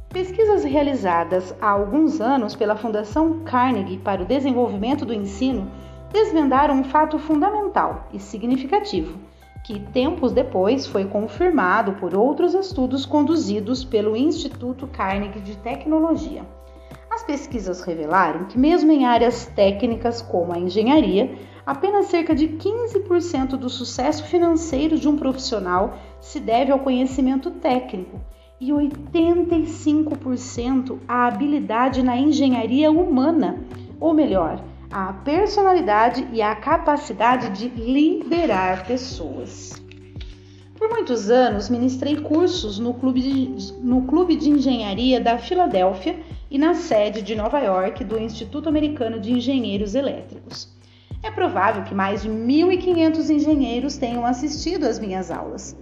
Pesquisas 0.08 0.64
realizadas 0.64 1.54
há 1.60 1.68
alguns 1.68 2.18
anos 2.18 2.56
pela 2.56 2.76
Fundação 2.76 3.40
Carnegie 3.44 3.98
para 3.98 4.22
o 4.22 4.26
Desenvolvimento 4.26 5.04
do 5.04 5.12
Ensino 5.12 5.70
desvendaram 6.10 6.76
um 6.76 6.84
fato 6.84 7.18
fundamental 7.18 8.08
e 8.10 8.18
significativo, 8.18 9.18
que 9.64 9.78
tempos 9.78 10.32
depois 10.32 10.86
foi 10.86 11.04
confirmado 11.04 11.92
por 11.94 12.16
outros 12.16 12.54
estudos 12.54 13.06
conduzidos 13.06 13.84
pelo 13.84 14.16
Instituto 14.16 14.88
Carnegie 14.88 15.40
de 15.40 15.56
Tecnologia. 15.56 16.44
As 17.10 17.22
pesquisas 17.22 17.82
revelaram 17.82 18.46
que, 18.46 18.58
mesmo 18.58 18.90
em 18.90 19.04
áreas 19.04 19.46
técnicas 19.46 20.20
como 20.22 20.52
a 20.52 20.58
engenharia, 20.58 21.32
apenas 21.64 22.06
cerca 22.06 22.34
de 22.34 22.48
15% 22.48 23.50
do 23.50 23.68
sucesso 23.68 24.24
financeiro 24.24 24.98
de 24.98 25.08
um 25.08 25.16
profissional 25.16 25.96
se 26.20 26.40
deve 26.40 26.72
ao 26.72 26.80
conhecimento 26.80 27.48
técnico 27.50 28.20
e 28.60 28.70
85% 28.70 30.98
à 31.06 31.26
habilidade 31.26 32.02
na 32.02 32.16
engenharia 32.16 32.90
humana, 32.90 33.60
ou 34.00 34.12
melhor, 34.14 34.71
a 34.92 35.10
personalidade 35.12 36.28
e 36.32 36.42
a 36.42 36.54
capacidade 36.54 37.48
de 37.50 37.68
liderar 37.68 38.86
pessoas. 38.86 39.82
Por 40.76 40.90
muitos 40.90 41.30
anos, 41.30 41.70
ministrei 41.70 42.16
cursos 42.16 42.78
no 42.78 42.92
Clube 42.92 43.22
de, 43.22 43.72
no 43.80 44.02
Clube 44.02 44.36
de 44.36 44.50
Engenharia 44.50 45.18
da 45.18 45.38
Filadélfia 45.38 46.20
e 46.50 46.58
na 46.58 46.74
sede 46.74 47.22
de 47.22 47.34
Nova 47.34 47.58
York 47.60 48.04
do 48.04 48.18
Instituto 48.18 48.68
Americano 48.68 49.18
de 49.18 49.32
Engenheiros 49.32 49.94
Elétricos. 49.94 50.68
É 51.22 51.30
provável 51.30 51.84
que 51.84 51.94
mais 51.94 52.22
de 52.22 52.28
1.500 52.28 53.30
engenheiros 53.30 53.96
tenham 53.96 54.26
assistido 54.26 54.84
às 54.84 54.98
minhas 54.98 55.30
aulas. 55.30 55.74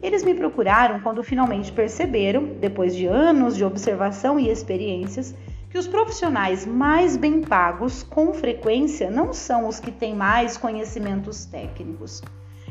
Eles 0.00 0.22
me 0.22 0.34
procuraram 0.34 1.00
quando 1.00 1.22
finalmente 1.22 1.72
perceberam, 1.72 2.44
depois 2.60 2.94
de 2.94 3.06
anos 3.06 3.56
de 3.56 3.64
observação 3.64 4.38
e 4.38 4.48
experiências, 4.48 5.34
que 5.74 5.78
os 5.78 5.88
profissionais 5.88 6.64
mais 6.64 7.16
bem 7.16 7.40
pagos, 7.40 8.04
com 8.04 8.32
frequência, 8.32 9.10
não 9.10 9.32
são 9.32 9.66
os 9.66 9.80
que 9.80 9.90
têm 9.90 10.14
mais 10.14 10.56
conhecimentos 10.56 11.46
técnicos. 11.46 12.22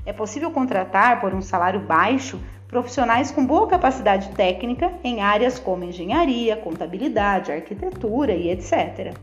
É 0.05 0.13
possível 0.13 0.49
contratar 0.51 1.19
por 1.19 1.33
um 1.33 1.41
salário 1.41 1.81
baixo 1.81 2.39
profissionais 2.65 3.29
com 3.29 3.45
boa 3.45 3.67
capacidade 3.67 4.29
técnica 4.29 4.89
em 5.03 5.21
áreas 5.21 5.59
como 5.59 5.83
engenharia, 5.83 6.55
contabilidade, 6.55 7.51
arquitetura 7.51 8.31
e 8.31 8.49
etc. 8.49 9.13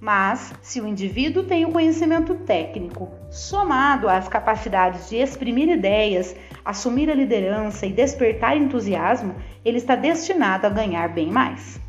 Mas, 0.00 0.52
se 0.60 0.80
o 0.80 0.88
indivíduo 0.88 1.44
tem 1.44 1.64
o 1.64 1.70
conhecimento 1.70 2.34
técnico 2.34 3.08
somado 3.30 4.08
às 4.08 4.26
capacidades 4.26 5.08
de 5.08 5.18
exprimir 5.18 5.68
ideias, 5.68 6.34
assumir 6.64 7.08
a 7.08 7.14
liderança 7.14 7.86
e 7.86 7.92
despertar 7.92 8.56
entusiasmo, 8.56 9.32
ele 9.64 9.78
está 9.78 9.94
destinado 9.94 10.66
a 10.66 10.70
ganhar 10.70 11.06
bem 11.10 11.30
mais. 11.30 11.80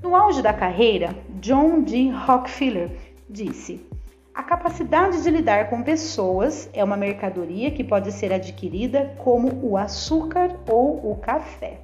No 0.00 0.14
auge 0.14 0.40
da 0.40 0.52
carreira, 0.52 1.14
John 1.40 1.82
D. 1.82 2.10
Rockefeller 2.10 2.90
disse: 3.28 3.84
A 4.32 4.44
capacidade 4.44 5.22
de 5.22 5.30
lidar 5.30 5.68
com 5.68 5.82
pessoas 5.82 6.70
é 6.72 6.84
uma 6.84 6.96
mercadoria 6.96 7.72
que 7.72 7.82
pode 7.82 8.12
ser 8.12 8.32
adquirida 8.32 9.16
como 9.18 9.60
o 9.60 9.76
açúcar 9.76 10.54
ou 10.70 11.10
o 11.10 11.16
café. 11.16 11.80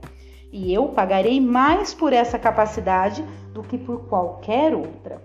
E 0.53 0.73
eu 0.73 0.91
pagarei 0.91 1.41
mais 1.41 1.93
por 1.93 2.13
essa 2.13 2.39
capacidade 2.39 3.25
do 3.53 3.65
que 3.65 3.77
por 3.77 4.07
qualquer 4.07 4.73
outra. 4.75 5.21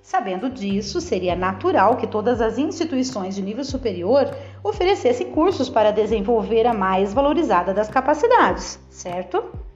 Sabendo 0.00 0.48
disso, 0.48 0.98
seria 0.98 1.36
natural 1.36 1.98
que 1.98 2.06
todas 2.06 2.40
as 2.40 2.56
instituições 2.56 3.34
de 3.34 3.42
nível 3.42 3.64
superior 3.64 4.34
oferecessem 4.64 5.30
cursos 5.30 5.68
para 5.68 5.90
desenvolver 5.90 6.66
a 6.66 6.72
mais 6.72 7.12
valorizada 7.12 7.74
das 7.74 7.90
capacidades, 7.90 8.80
certo? 8.88 9.69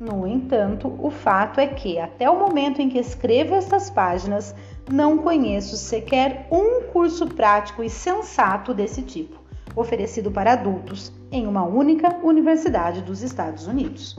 No 0.00 0.28
entanto, 0.28 0.94
o 1.00 1.10
fato 1.10 1.58
é 1.58 1.66
que, 1.66 1.98
até 1.98 2.30
o 2.30 2.38
momento 2.38 2.80
em 2.80 2.88
que 2.88 3.00
escrevo 3.00 3.56
estas 3.56 3.90
páginas, 3.90 4.54
não 4.88 5.18
conheço 5.18 5.76
sequer 5.76 6.46
um 6.52 6.84
curso 6.92 7.26
prático 7.26 7.82
e 7.82 7.90
sensato 7.90 8.72
desse 8.72 9.02
tipo, 9.02 9.42
oferecido 9.74 10.30
para 10.30 10.52
adultos 10.52 11.12
em 11.32 11.48
uma 11.48 11.64
única 11.64 12.16
universidade 12.22 13.02
dos 13.02 13.22
Estados 13.22 13.66
Unidos. 13.66 14.16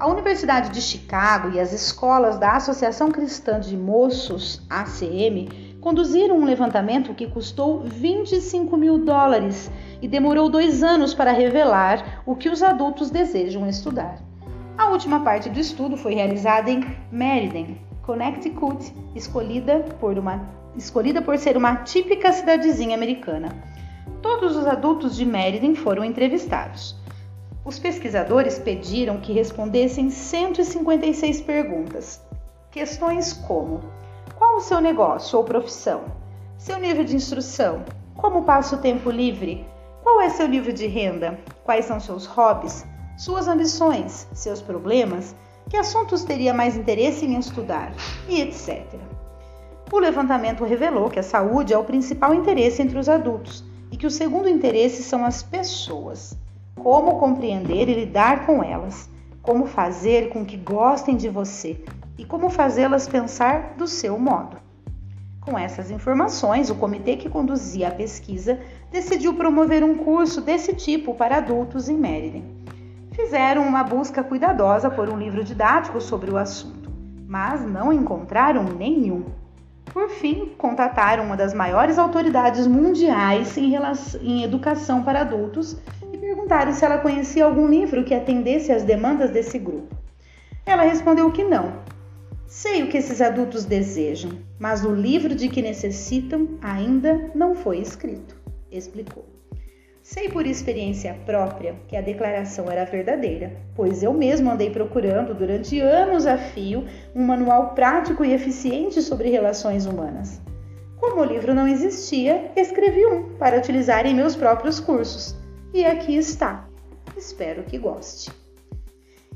A 0.00 0.08
Universidade 0.08 0.70
de 0.70 0.82
Chicago 0.82 1.50
e 1.50 1.60
as 1.60 1.72
escolas 1.72 2.36
da 2.36 2.56
Associação 2.56 3.08
Cristã 3.12 3.60
de 3.60 3.76
Moços, 3.76 4.66
ACM, 4.68 5.48
conduziram 5.80 6.38
um 6.38 6.44
levantamento 6.44 7.14
que 7.14 7.28
custou 7.28 7.84
25 7.84 8.76
mil 8.76 8.98
dólares 8.98 9.70
e 10.02 10.08
demorou 10.08 10.50
dois 10.50 10.82
anos 10.82 11.14
para 11.14 11.30
revelar 11.30 12.22
o 12.26 12.34
que 12.34 12.48
os 12.48 12.64
adultos 12.64 13.10
desejam 13.10 13.64
estudar. 13.68 14.27
A 14.78 14.90
última 14.90 15.18
parte 15.24 15.50
do 15.50 15.58
estudo 15.58 15.96
foi 15.96 16.14
realizada 16.14 16.70
em 16.70 16.84
Meriden, 17.10 17.80
Connecticut, 18.00 18.94
escolhida 19.12 19.80
por, 19.98 20.16
uma, 20.16 20.48
escolhida 20.76 21.20
por 21.20 21.36
ser 21.36 21.56
uma 21.56 21.78
típica 21.78 22.32
cidadezinha 22.32 22.94
americana. 22.94 23.48
Todos 24.22 24.54
os 24.54 24.68
adultos 24.68 25.16
de 25.16 25.26
Meriden 25.26 25.74
foram 25.74 26.04
entrevistados. 26.04 26.94
Os 27.64 27.76
pesquisadores 27.80 28.56
pediram 28.56 29.18
que 29.18 29.32
respondessem 29.32 30.10
156 30.10 31.40
perguntas. 31.40 32.22
Questões 32.70 33.32
como: 33.32 33.80
qual 34.36 34.58
o 34.58 34.60
seu 34.60 34.80
negócio 34.80 35.36
ou 35.36 35.44
profissão? 35.44 36.04
Seu 36.56 36.78
nível 36.78 37.02
de 37.02 37.16
instrução? 37.16 37.84
Como 38.14 38.44
passa 38.44 38.76
o 38.76 38.80
tempo 38.80 39.10
livre? 39.10 39.66
Qual 40.04 40.20
é 40.20 40.30
seu 40.30 40.46
nível 40.46 40.72
de 40.72 40.86
renda? 40.86 41.36
Quais 41.64 41.84
são 41.84 41.98
seus 41.98 42.26
hobbies? 42.26 42.86
Suas 43.18 43.48
ambições, 43.48 44.28
seus 44.32 44.62
problemas, 44.62 45.34
que 45.68 45.76
assuntos 45.76 46.22
teria 46.22 46.54
mais 46.54 46.76
interesse 46.76 47.26
em 47.26 47.36
estudar 47.36 47.92
e 48.28 48.40
etc. 48.40 48.86
O 49.92 49.98
levantamento 49.98 50.64
revelou 50.64 51.10
que 51.10 51.18
a 51.18 51.22
saúde 51.22 51.74
é 51.74 51.78
o 51.78 51.82
principal 51.82 52.32
interesse 52.32 52.80
entre 52.80 52.96
os 52.96 53.08
adultos 53.08 53.64
e 53.90 53.96
que 53.96 54.06
o 54.06 54.10
segundo 54.10 54.48
interesse 54.48 55.02
são 55.02 55.24
as 55.24 55.42
pessoas. 55.42 56.38
Como 56.76 57.18
compreender 57.18 57.88
e 57.88 57.94
lidar 57.94 58.46
com 58.46 58.62
elas, 58.62 59.10
como 59.42 59.66
fazer 59.66 60.28
com 60.28 60.44
que 60.44 60.56
gostem 60.56 61.16
de 61.16 61.28
você 61.28 61.82
e 62.16 62.24
como 62.24 62.48
fazê-las 62.48 63.08
pensar 63.08 63.74
do 63.76 63.88
seu 63.88 64.16
modo. 64.16 64.58
Com 65.40 65.58
essas 65.58 65.90
informações, 65.90 66.70
o 66.70 66.76
comitê 66.76 67.16
que 67.16 67.28
conduzia 67.28 67.88
a 67.88 67.92
pesquisa 67.92 68.60
decidiu 68.92 69.34
promover 69.34 69.82
um 69.82 69.96
curso 69.96 70.40
desse 70.40 70.72
tipo 70.72 71.14
para 71.14 71.38
adultos 71.38 71.88
em 71.88 71.96
Meriden 71.96 72.57
fizeram 73.18 73.66
uma 73.66 73.82
busca 73.82 74.22
cuidadosa 74.22 74.88
por 74.88 75.08
um 75.08 75.18
livro 75.18 75.42
didático 75.42 76.00
sobre 76.00 76.30
o 76.30 76.36
assunto, 76.36 76.88
mas 77.26 77.66
não 77.66 77.92
encontraram 77.92 78.62
nenhum. 78.62 79.24
Por 79.86 80.08
fim, 80.08 80.54
contataram 80.56 81.24
uma 81.24 81.36
das 81.36 81.52
maiores 81.52 81.98
autoridades 81.98 82.68
mundiais 82.68 83.58
em, 83.58 83.70
relação, 83.70 84.20
em 84.22 84.44
educação 84.44 85.02
para 85.02 85.22
adultos 85.22 85.76
e 86.12 86.16
perguntaram 86.16 86.72
se 86.72 86.84
ela 86.84 86.98
conhecia 86.98 87.44
algum 87.44 87.66
livro 87.66 88.04
que 88.04 88.14
atendesse 88.14 88.70
às 88.70 88.84
demandas 88.84 89.30
desse 89.30 89.58
grupo. 89.58 89.96
Ela 90.64 90.84
respondeu 90.84 91.28
que 91.32 91.42
não. 91.42 91.72
Sei 92.46 92.84
o 92.84 92.88
que 92.88 92.98
esses 92.98 93.20
adultos 93.20 93.64
desejam, 93.64 94.30
mas 94.60 94.84
o 94.84 94.94
livro 94.94 95.34
de 95.34 95.48
que 95.48 95.60
necessitam 95.60 96.56
ainda 96.62 97.32
não 97.34 97.56
foi 97.56 97.78
escrito, 97.78 98.36
explicou. 98.70 99.37
Sei 100.08 100.26
por 100.26 100.46
experiência 100.46 101.14
própria 101.26 101.76
que 101.86 101.94
a 101.94 102.00
declaração 102.00 102.70
era 102.70 102.86
verdadeira, 102.86 103.52
pois 103.76 104.02
eu 104.02 104.10
mesmo 104.14 104.50
andei 104.50 104.70
procurando 104.70 105.34
durante 105.34 105.78
anos 105.80 106.26
a 106.26 106.38
fio 106.38 106.86
um 107.14 107.22
manual 107.22 107.74
prático 107.74 108.24
e 108.24 108.32
eficiente 108.32 109.02
sobre 109.02 109.28
relações 109.28 109.84
humanas. 109.84 110.40
Como 110.96 111.20
o 111.20 111.24
livro 111.24 111.54
não 111.54 111.68
existia, 111.68 112.50
escrevi 112.56 113.04
um 113.04 113.36
para 113.36 113.58
utilizar 113.58 114.06
em 114.06 114.14
meus 114.14 114.34
próprios 114.34 114.80
cursos. 114.80 115.36
E 115.74 115.84
aqui 115.84 116.16
está. 116.16 116.66
Espero 117.14 117.64
que 117.64 117.76
goste. 117.76 118.30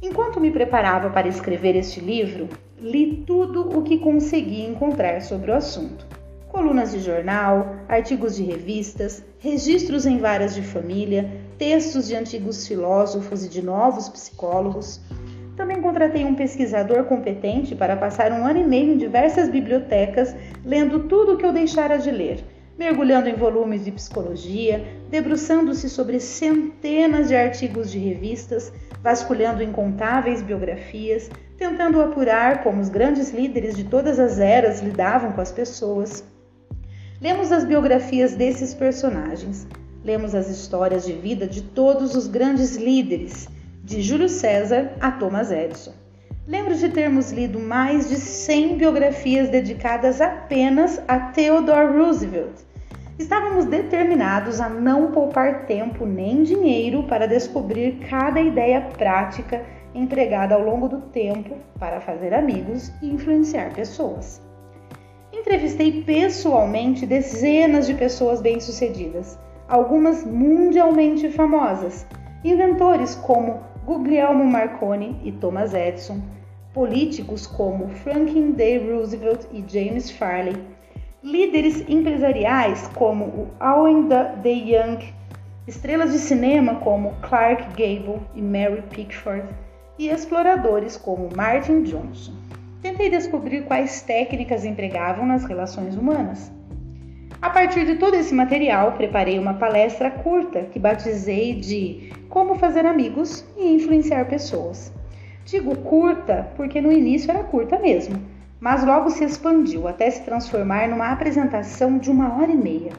Enquanto 0.01 0.41
me 0.41 0.51
preparava 0.51 1.11
para 1.11 1.29
escrever 1.29 1.77
este 1.77 2.01
livro, 2.01 2.49
li 2.79 3.23
tudo 3.27 3.79
o 3.79 3.83
que 3.83 3.99
consegui 3.99 4.65
encontrar 4.65 5.21
sobre 5.21 5.51
o 5.51 5.55
assunto 5.55 6.12
colunas 6.53 6.93
de 6.93 7.01
jornal, 7.01 7.77
artigos 7.89 8.37
de 8.37 8.43
revistas, 8.43 9.25
registros 9.39 10.05
em 10.05 10.19
varas 10.19 10.55
de 10.55 10.61
família, 10.61 11.31
textos 11.57 12.07
de 12.07 12.15
antigos 12.15 12.69
filósofos 12.69 13.47
e 13.47 13.49
de 13.49 13.63
novos 13.63 14.07
psicólogos. 14.11 15.01
Também 15.57 15.81
contratei 15.81 16.27
um 16.27 16.35
pesquisador 16.35 17.05
competente 17.05 17.75
para 17.75 17.97
passar 17.97 18.33
um 18.33 18.47
ano 18.47 18.61
e 18.61 18.65
meio 18.65 18.93
em 18.93 18.99
diversas 18.99 19.49
bibliotecas, 19.49 20.37
lendo 20.63 21.09
tudo 21.09 21.33
o 21.33 21.37
que 21.39 21.47
eu 21.47 21.53
deixara 21.53 21.97
de 21.97 22.11
ler, 22.11 22.45
mergulhando 22.79 23.31
em 23.31 23.35
volumes 23.35 23.83
de 23.85 23.91
psicologia, 23.91 24.85
debruçando-se 25.09 25.89
sobre 25.89 26.21
centenas 26.21 27.29
de 27.29 27.35
artigos 27.35 27.91
de 27.91 27.99
revistas, 27.99 28.71
vasculhando 29.03 29.63
incontáveis 29.63 30.43
biografias, 30.43 31.31
tentando 31.57 32.01
apurar 32.01 32.63
como 32.63 32.81
os 32.81 32.91
grandes 32.91 33.31
líderes 33.31 33.75
de 33.75 33.85
todas 33.85 34.19
as 34.19 34.39
eras 34.39 34.81
lidavam 34.81 35.33
com 35.33 35.41
as 35.41 35.51
pessoas. 35.51 36.25
Lemos 37.23 37.53
as 37.53 37.65
biografias 37.65 38.35
desses 38.35 38.75
personagens, 38.75 39.65
lemos 40.05 40.35
as 40.35 40.51
histórias 40.51 41.07
de 41.07 41.13
vida 41.13 41.47
de 41.47 41.63
todos 41.63 42.17
os 42.17 42.27
grandes 42.27 42.75
líderes, 42.75 43.49
de 43.85 44.03
Júlio 44.03 44.29
César 44.29 44.91
a 45.01 45.13
Thomas 45.13 45.53
Edison. 45.53 45.93
Lembro 46.49 46.75
de 46.75 46.89
termos 46.89 47.31
lido 47.31 47.61
mais 47.61 48.09
de 48.09 48.17
100 48.17 48.77
biografias 48.77 49.49
dedicadas 49.49 50.21
apenas 50.21 51.01
a 51.07 51.31
Theodore 51.31 51.97
Roosevelt. 51.97 52.59
Estávamos 53.17 53.67
determinados 53.67 54.61
a 54.61 54.69
não 54.69 55.13
poupar 55.13 55.67
tempo 55.67 56.05
nem 56.05 56.43
dinheiro 56.43 57.05
para 57.05 57.29
descobrir 57.29 58.01
cada 58.11 58.41
ideia 58.41 58.81
prática 58.99 59.63
empregada 59.95 60.57
ao 60.57 60.61
longo 60.61 60.89
do 60.89 61.01
tempo 61.03 61.55
para 61.79 62.01
fazer 62.01 62.35
amigos 62.35 62.91
e 63.01 63.09
influenciar 63.09 63.73
pessoas. 63.73 64.43
Entrevistei 65.45 66.05
pessoalmente 66.05 67.05
dezenas 67.05 67.89
de 67.89 67.95
pessoas 67.95 68.41
bem-sucedidas, 68.41 69.37
algumas 69.69 70.25
mundialmente 70.25 71.29
famosas, 71.31 72.07
inventores 72.45 73.17
como 73.17 73.59
Guglielmo 73.85 74.45
Marconi 74.45 75.21
e 75.25 75.33
Thomas 75.33 75.75
Edison, 75.75 76.21
políticos 76.73 77.45
como 77.45 77.89
Franklin 77.89 78.53
D. 78.53 78.89
Roosevelt 78.89 79.45
e 79.53 79.65
James 79.69 80.13
Farley, 80.13 80.55
líderes 81.25 81.85
empresariais 81.89 82.87
como 82.95 83.25
o 83.25 83.49
Owen 83.61 84.07
D. 84.43 84.49
Young, 84.49 85.01
estrelas 85.67 86.13
de 86.13 86.19
cinema 86.21 86.77
como 86.77 87.15
Clark 87.21 87.65
Gable 87.71 88.21
e 88.37 88.41
Mary 88.41 88.85
Pickford 88.91 89.49
e 89.99 90.09
exploradores 90.09 90.97
como 90.97 91.29
Martin 91.35 91.83
Johnson 91.83 92.42
tentei 92.83 93.09
descobrir 93.09 93.63
quais 93.63 94.03
técnicas 94.03 94.65
empregavam 94.65 95.25
nas 95.25 95.45
relações 95.45 95.97
humanas. 95.97 96.51
A 97.41 97.49
partir 97.49 97.87
de 97.87 97.95
todo 97.95 98.15
esse 98.15 98.35
material, 98.35 98.93
preparei 98.93 99.39
uma 99.39 99.55
palestra 99.55 100.11
curta 100.11 100.65
que 100.65 100.79
batizei 100.79 101.55
de 101.55 102.13
Como 102.29 102.57
Fazer 102.57 102.85
Amigos 102.85 103.45
e 103.57 103.75
Influenciar 103.75 104.27
Pessoas. 104.27 104.93
Digo 105.45 105.77
curta 105.77 106.51
porque 106.57 106.81
no 106.81 106.93
início 106.93 107.31
era 107.31 107.45
curta 107.45 107.79
mesmo, 107.79 108.21
mas 108.61 108.85
logo 108.85 109.11
se 109.11 109.25
expandiu 109.25 109.89
até 109.89 110.11
se 110.11 110.23
transformar 110.23 110.89
numa 110.89 111.11
apresentação 111.11 111.99
de 111.99 112.11
uma 112.11 112.37
hora 112.37 112.51
e 112.51 112.57
meia. 112.57 112.93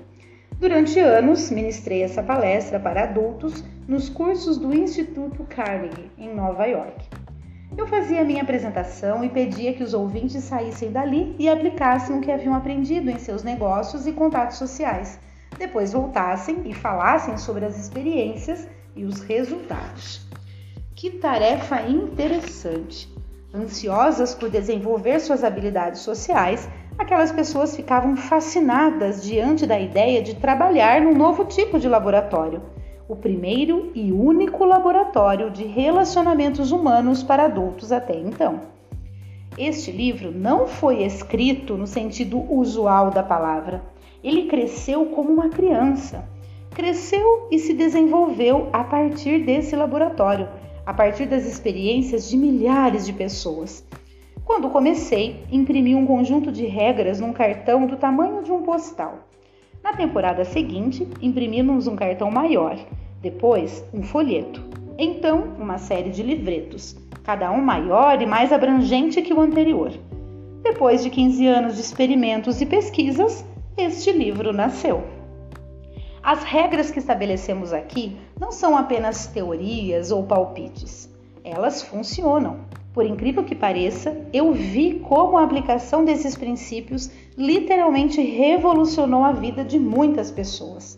Durante 0.60 1.00
anos, 1.00 1.52
ministrei 1.52 2.04
essa 2.04 2.24
palestra 2.24 2.80
para 2.80 3.04
adultos 3.04 3.63
nos 3.88 4.08
cursos 4.10 4.58
do 4.58 4.74
Instituto 4.74 5.46
Carnegie, 5.50 6.12
em 6.17 6.34
Nova 6.34 6.65
York. 6.65 7.23
Eu 7.76 7.88
fazia 7.88 8.24
minha 8.24 8.44
apresentação 8.44 9.24
e 9.24 9.30
pedia 9.30 9.74
que 9.74 9.82
os 9.84 9.94
ouvintes 9.96 10.44
saíssem 10.44 10.92
dali 10.92 11.36
e 11.40 11.50
aplicassem 11.50 12.18
o 12.18 12.22
que 12.22 12.32
haviam 12.32 12.54
aprendido 12.54 13.10
em 13.10 13.18
seus 13.18 13.44
negócios 13.44 14.06
e 14.06 14.12
contatos 14.12 14.58
sociais. 14.58 15.20
Depois 15.58 15.92
voltassem 15.92 16.62
e 16.66 16.74
falassem 16.74 17.36
sobre 17.38 17.66
as 17.66 17.78
experiências 17.78 18.68
e 18.96 19.04
os 19.04 19.22
resultados. 19.22 20.22
Que 20.96 21.10
tarefa 21.10 21.82
interessante! 21.82 23.12
Ansiosas 23.54 24.36
por 24.36 24.50
desenvolver 24.50 25.20
suas 25.20 25.44
habilidades 25.44 26.02
sociais, 26.02 26.70
aquelas 26.98 27.32
pessoas 27.32 27.76
ficavam 27.76 28.16
fascinadas 28.16 29.24
diante 29.24 29.66
da 29.66 29.80
ideia 29.80 30.22
de 30.22 30.36
trabalhar 30.36 31.02
num 31.02 31.14
novo 31.14 31.46
tipo 31.46 31.80
de 31.80 31.88
laboratório 31.88 32.73
o 33.08 33.16
primeiro 33.16 33.92
e 33.94 34.12
único 34.12 34.63
laboratório 34.63 35.52
de 35.52 35.66
relacionamentos 35.66 36.72
humanos 36.72 37.22
para 37.22 37.46
adultos 37.46 37.92
até 37.92 38.18
então. 38.18 38.62
Este 39.58 39.92
livro 39.92 40.32
não 40.32 40.68
foi 40.68 41.04
escrito 41.04 41.78
no 41.78 41.86
sentido 41.86 42.39
usual 42.52 43.12
da 43.12 43.22
palavra. 43.22 43.84
Ele 44.24 44.48
cresceu 44.48 45.06
como 45.08 45.32
uma 45.32 45.50
criança. 45.50 46.28
Cresceu 46.72 47.48
e 47.52 47.60
se 47.60 47.74
desenvolveu 47.74 48.70
a 48.74 48.84
partir 48.84 49.46
desse 49.46 49.76
laboratório, 49.76 50.48
a 50.86 50.94
partir 50.94 51.28
das 51.28 51.46
experiências 51.46 52.28
de 52.28 52.36
milhares 52.36 53.06
de 53.06 53.13
pessoas. 53.13 53.86
Quando 54.44 54.70
comecei, 54.70 55.44
imprimi 55.52 55.94
um 55.94 56.06
conjunto 56.06 56.52
de 56.52 56.66
regras 56.66 57.20
num 57.20 57.32
cartão 57.32 57.86
do 57.86 57.96
tamanho 57.96 58.42
de 58.42 58.52
um 58.52 58.63
postal. 58.63 59.20
Na 59.84 59.91
temporada 59.91 60.46
seguinte, 60.46 61.06
imprimimos 61.22 61.88
um 61.88 61.96
cartão 61.96 62.32
maior, 62.32 62.80
depois 63.22 63.84
um 63.93 64.02
folheto, 64.02 64.63
então 64.98 65.56
uma 65.60 65.78
série 65.78 66.10
de 66.10 66.24
livretos, 66.24 66.96
cada 67.22 67.52
um 67.52 67.62
maior 67.62 68.22
e 68.22 68.26
mais 68.26 68.54
abrangente 68.54 69.22
que 69.22 69.34
o 69.34 69.41
anterior. 69.41 69.91
Depois 70.63 71.04
de 71.04 71.10
15 71.10 71.46
anos 71.48 71.76
de 71.76 71.82
experimentos 71.82 72.62
e 72.62 72.65
pesquisas, 72.65 73.46
este 73.76 74.10
livro 74.13 74.54
nasceu. 74.54 75.04
As 76.24 76.43
regras 76.43 76.89
que 76.89 77.00
estabelecemos 77.00 77.74
aqui 77.74 78.15
não 78.39 78.54
são 78.54 78.78
apenas 78.78 79.28
teorias 79.28 80.12
ou 80.12 80.24
palpites. 80.24 81.13
Elas 81.43 81.82
funcionam. 81.84 82.62
Por 82.93 83.06
incrível 83.06 83.43
que 83.43 83.56
pareça, 83.56 84.15
eu 84.32 84.54
vi 84.54 85.02
como 85.02 85.38
a 85.38 85.43
aplicação 85.43 86.06
desses 86.06 86.38
princípios 86.38 87.12
literalmente 87.38 88.22
revolucionou 88.22 89.24
a 89.24 89.32
vida 89.32 89.63
de 89.63 89.80
muitas 89.80 90.32
pessoas. 90.32 90.98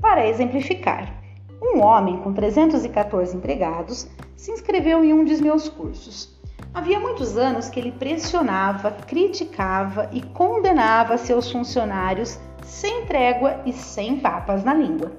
Para 0.00 0.26
exemplificar, 0.26 1.22
um 1.62 1.82
homem 1.82 2.16
com 2.18 2.32
314 2.32 3.36
empregados 3.36 4.08
se 4.36 4.50
inscreveu 4.50 5.04
em 5.04 5.12
um 5.12 5.24
dos 5.24 5.40
meus 5.40 5.68
cursos. 5.68 6.40
Havia 6.72 7.00
muitos 7.00 7.36
anos 7.36 7.68
que 7.68 7.80
ele 7.80 7.92
pressionava, 7.92 8.92
criticava 8.92 10.08
e 10.12 10.22
condenava 10.22 11.18
seus 11.18 11.50
funcionários 11.50 12.38
sem 12.64 13.04
trégua 13.06 13.60
e 13.66 13.72
sem 13.72 14.20
papas 14.20 14.64
na 14.64 14.72
língua. 14.72 15.12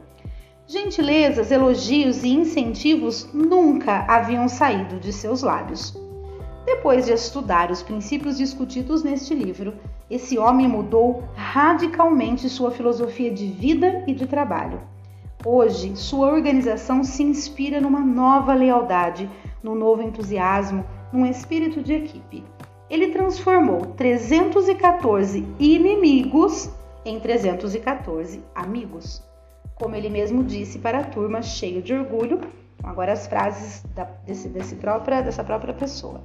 Gentilezas, 0.65 1.51
elogios 1.51 2.23
e 2.23 2.29
incentivos 2.29 3.29
nunca 3.33 4.05
haviam 4.07 4.47
saído 4.47 4.99
de 4.99 5.11
seus 5.11 5.43
lábios. 5.43 5.93
Depois 6.65 7.05
de 7.05 7.11
estudar 7.11 7.69
os 7.69 7.83
princípios 7.83 8.37
discutidos 8.37 9.03
neste 9.03 9.35
livro, 9.35 9.73
esse 10.13 10.37
homem 10.37 10.67
mudou 10.67 11.23
radicalmente 11.35 12.49
sua 12.49 12.71
filosofia 12.71 13.31
de 13.31 13.47
vida 13.47 14.03
e 14.05 14.13
de 14.13 14.27
trabalho. 14.27 14.81
Hoje, 15.45 15.95
sua 15.95 16.27
organização 16.27 17.03
se 17.03 17.23
inspira 17.23 17.81
numa 17.81 18.01
nova 18.01 18.53
lealdade, 18.53 19.29
num 19.63 19.73
novo 19.73 20.03
entusiasmo, 20.03 20.85
num 21.11 21.25
espírito 21.25 21.81
de 21.81 21.93
equipe. 21.93 22.43
Ele 22.89 23.07
transformou 23.07 23.87
314 23.97 25.47
inimigos 25.59 26.69
em 27.03 27.19
314 27.19 28.43
amigos 28.53 29.23
como 29.81 29.95
ele 29.95 30.09
mesmo 30.09 30.43
disse 30.43 30.77
para 30.77 30.99
a 30.99 31.03
turma, 31.03 31.41
cheio 31.41 31.81
de 31.81 31.91
orgulho. 31.91 32.39
Agora 32.83 33.13
as 33.13 33.25
frases 33.25 33.83
da, 33.95 34.03
desse, 34.25 34.47
desse 34.47 34.75
própria, 34.75 35.21
dessa 35.21 35.43
própria 35.43 35.73
pessoa. 35.73 36.21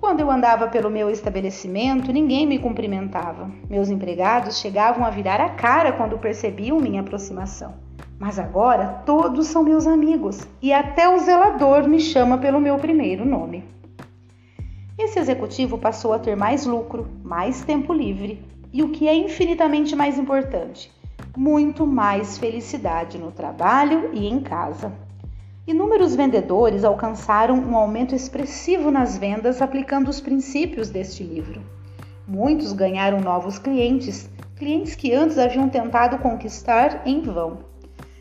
Quando 0.00 0.20
eu 0.20 0.30
andava 0.30 0.66
pelo 0.66 0.88
meu 0.88 1.10
estabelecimento, 1.10 2.10
ninguém 2.10 2.46
me 2.46 2.58
cumprimentava. 2.58 3.50
Meus 3.68 3.90
empregados 3.90 4.58
chegavam 4.58 5.04
a 5.04 5.10
virar 5.10 5.42
a 5.42 5.50
cara 5.50 5.92
quando 5.92 6.16
percebiam 6.16 6.80
minha 6.80 7.02
aproximação. 7.02 7.74
Mas 8.18 8.38
agora 8.38 9.02
todos 9.04 9.48
são 9.48 9.62
meus 9.62 9.86
amigos 9.86 10.40
e 10.62 10.72
até 10.72 11.06
o 11.06 11.18
zelador 11.18 11.86
me 11.86 12.00
chama 12.00 12.38
pelo 12.38 12.58
meu 12.58 12.78
primeiro 12.78 13.26
nome. 13.26 13.62
Esse 14.98 15.18
executivo 15.18 15.76
passou 15.76 16.14
a 16.14 16.18
ter 16.18 16.34
mais 16.34 16.64
lucro, 16.64 17.06
mais 17.22 17.62
tempo 17.62 17.92
livre 17.92 18.42
e 18.72 18.82
o 18.82 18.88
que 18.88 19.06
é 19.06 19.14
infinitamente 19.14 19.94
mais 19.94 20.18
importante, 20.18 20.90
muito 21.36 21.86
mais 21.86 22.38
felicidade 22.38 23.18
no 23.18 23.30
trabalho 23.30 24.08
e 24.14 24.26
em 24.26 24.40
casa. 24.40 25.09
Inúmeros 25.66 26.14
vendedores 26.16 26.84
alcançaram 26.84 27.54
um 27.54 27.76
aumento 27.76 28.14
expressivo 28.14 28.90
nas 28.90 29.18
vendas 29.18 29.60
aplicando 29.60 30.08
os 30.08 30.20
princípios 30.20 30.88
deste 30.88 31.22
livro. 31.22 31.60
Muitos 32.26 32.72
ganharam 32.72 33.20
novos 33.20 33.58
clientes, 33.58 34.28
clientes 34.56 34.94
que 34.94 35.12
antes 35.12 35.36
haviam 35.36 35.68
tentado 35.68 36.18
conquistar 36.18 37.02
em 37.06 37.20
vão. 37.20 37.58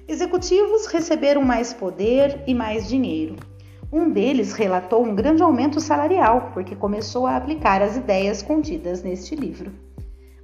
Executivos 0.08 0.88
receberam 0.88 1.42
mais 1.42 1.74
poder 1.74 2.44
e 2.46 2.54
mais 2.54 2.88
dinheiro. 2.88 3.36
Um 3.92 4.10
deles 4.10 4.54
relatou 4.54 5.04
um 5.04 5.16
grande 5.16 5.42
aumento 5.42 5.80
salarial 5.80 6.52
porque 6.54 6.76
começou 6.76 7.26
a 7.26 7.38
aplicar 7.38 7.82
as 7.82 7.96
ideias 7.96 8.42
contidas 8.42 9.02
neste 9.02 9.36
livro. 9.36 9.72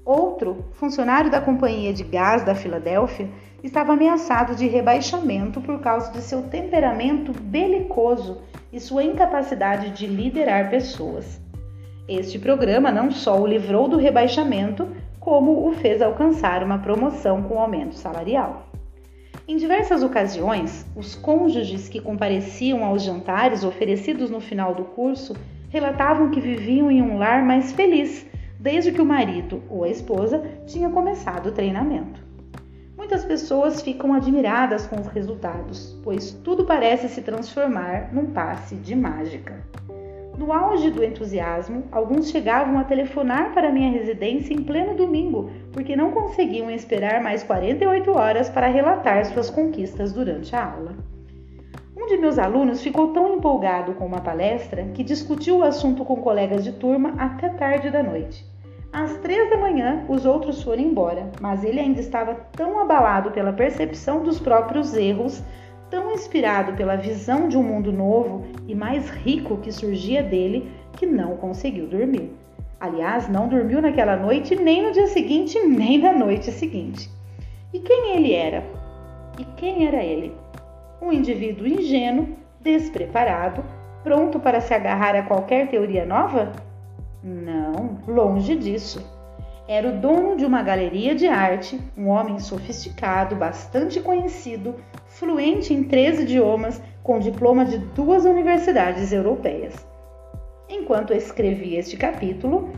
Outro, 0.06 0.66
funcionário 0.74 1.30
da 1.30 1.42
companhia 1.42 1.92
de 1.92 2.04
gás 2.04 2.44
da 2.44 2.56
Filadélfia, 2.56 3.30
estava 3.66 3.94
ameaçado 3.94 4.56
de 4.56 4.68
rebaixamento 4.68 5.60
por 5.60 5.80
causa 5.80 6.12
de 6.12 6.22
seu 6.22 6.44
temperamento 6.44 7.34
belicoso 7.34 8.42
e 8.72 8.80
sua 8.80 9.04
incapacidade 9.04 9.90
de 9.90 10.06
liderar 10.06 10.70
pessoas. 10.70 11.42
Este 12.08 12.38
programa 12.38 12.92
não 12.92 13.10
só 13.10 13.42
o 13.42 13.48
livrou 13.48 13.88
do 13.88 13.98
rebaixamento, 13.98 14.88
como 15.20 15.68
o 15.68 15.74
fez 15.74 16.00
alcançar 16.02 16.64
uma 16.64 16.78
promoção 16.78 17.42
com 17.42 17.60
aumento 17.60 17.96
salarial. 17.96 18.68
Em 19.48 19.58
diversas 19.58 20.04
ocasiões, 20.04 20.86
os 20.96 21.16
cônjuges 21.16 21.90
que 21.90 22.00
compareciam 22.00 22.86
aos 22.86 23.02
jantares 23.02 23.64
oferecidos 23.64 24.30
no 24.30 24.40
final 24.40 24.76
do 24.76 24.84
curso 24.84 25.36
relatavam 25.70 26.30
que 26.30 26.40
viviam 26.40 26.92
em 26.92 27.02
um 27.02 27.18
lar 27.18 27.44
mais 27.44 27.72
feliz 27.72 28.28
desde 28.60 28.92
que 28.92 29.02
o 29.02 29.06
marido 29.06 29.64
ou 29.70 29.84
a 29.84 29.90
esposa 29.90 30.44
tinha 30.68 30.90
começado 30.90 31.48
o 31.48 31.52
treinamento. 31.52 32.25
Muitas 33.06 33.24
pessoas 33.24 33.84
ficam 33.84 34.16
admiradas 34.16 34.88
com 34.88 35.00
os 35.00 35.06
resultados, 35.06 35.96
pois 36.04 36.32
tudo 36.44 36.66
parece 36.66 37.08
se 37.08 37.22
transformar 37.22 38.12
num 38.12 38.32
passe 38.32 38.74
de 38.74 38.96
mágica. 38.96 39.64
No 40.36 40.52
auge 40.52 40.90
do 40.90 41.04
entusiasmo, 41.04 41.84
alguns 41.92 42.32
chegavam 42.32 42.80
a 42.80 42.84
telefonar 42.84 43.54
para 43.54 43.72
minha 43.72 43.92
residência 43.92 44.56
em 44.56 44.64
pleno 44.64 44.96
domingo, 44.96 45.52
porque 45.72 45.96
não 45.96 46.10
conseguiam 46.10 46.72
esperar 46.72 47.22
mais 47.22 47.44
48 47.44 48.10
horas 48.10 48.50
para 48.50 48.66
relatar 48.66 49.24
suas 49.26 49.52
conquistas 49.52 50.12
durante 50.12 50.56
a 50.56 50.66
aula. 50.66 50.96
Um 51.96 52.08
de 52.08 52.18
meus 52.18 52.40
alunos 52.40 52.82
ficou 52.82 53.14
tão 53.14 53.36
empolgado 53.36 53.94
com 53.94 54.06
uma 54.08 54.22
palestra 54.22 54.84
que 54.96 55.04
discutiu 55.04 55.58
o 55.58 55.64
assunto 55.64 56.04
com 56.04 56.16
colegas 56.16 56.64
de 56.64 56.72
turma 56.72 57.14
até 57.20 57.50
tarde 57.50 57.92
da 57.92 58.02
noite. 58.02 58.55
Às 58.98 59.18
três 59.18 59.50
da 59.50 59.58
manhã, 59.58 60.06
os 60.08 60.26
outros 60.26 60.64
foram 60.64 60.82
embora, 60.82 61.30
mas 61.42 61.66
ele 61.66 61.82
ainda 61.82 62.00
estava 62.00 62.34
tão 62.54 62.80
abalado 62.80 63.30
pela 63.32 63.52
percepção 63.52 64.24
dos 64.24 64.40
próprios 64.40 64.96
erros, 64.96 65.44
tão 65.90 66.14
inspirado 66.14 66.72
pela 66.78 66.96
visão 66.96 67.50
de 67.50 67.58
um 67.58 67.62
mundo 67.62 67.92
novo 67.92 68.46
e 68.66 68.74
mais 68.74 69.10
rico 69.10 69.58
que 69.58 69.70
surgia 69.70 70.24
dele, 70.24 70.72
que 70.94 71.06
não 71.06 71.36
conseguiu 71.36 71.88
dormir. 71.88 72.32
Aliás, 72.80 73.28
não 73.28 73.50
dormiu 73.50 73.82
naquela 73.82 74.16
noite, 74.16 74.56
nem 74.56 74.84
no 74.84 74.94
dia 74.94 75.08
seguinte, 75.08 75.60
nem 75.60 75.98
na 75.98 76.14
noite 76.14 76.50
seguinte. 76.50 77.12
E 77.74 77.80
quem 77.80 78.16
ele 78.16 78.32
era? 78.32 78.64
E 79.38 79.44
quem 79.58 79.88
era 79.88 80.02
ele? 80.02 80.34
Um 81.02 81.12
indivíduo 81.12 81.68
ingênuo, 81.68 82.30
despreparado, 82.62 83.62
pronto 84.06 84.40
para 84.40 84.62
se 84.62 84.74
agarrar 84.74 85.18
a 85.18 85.24
qualquer 85.24 85.68
teoria 85.68 86.06
nova? 86.06 86.54
Não, 87.24 88.00
longe 88.08 88.56
disso. 88.56 89.04
Era 89.68 89.90
o 89.90 90.00
dono 90.00 90.36
de 90.38 90.46
uma 90.46 90.62
galeria 90.62 91.16
de 91.16 91.28
arte, 91.28 91.80
um 91.98 92.10
homem 92.10 92.38
sofisticado, 92.38 93.36
bastante 93.36 94.00
conhecido, 94.00 94.76
fluente 95.08 95.74
em 95.74 95.84
três 95.84 96.20
idiomas, 96.20 96.80
com 97.02 97.20
diploma 97.20 97.66
de 97.66 97.80
duas 97.80 98.26
universidades 98.26 99.12
europeias. 99.12 99.74
Enquanto 100.70 101.14
escrevia 101.14 101.80
este 101.80 101.98
capítulo, 101.98 102.74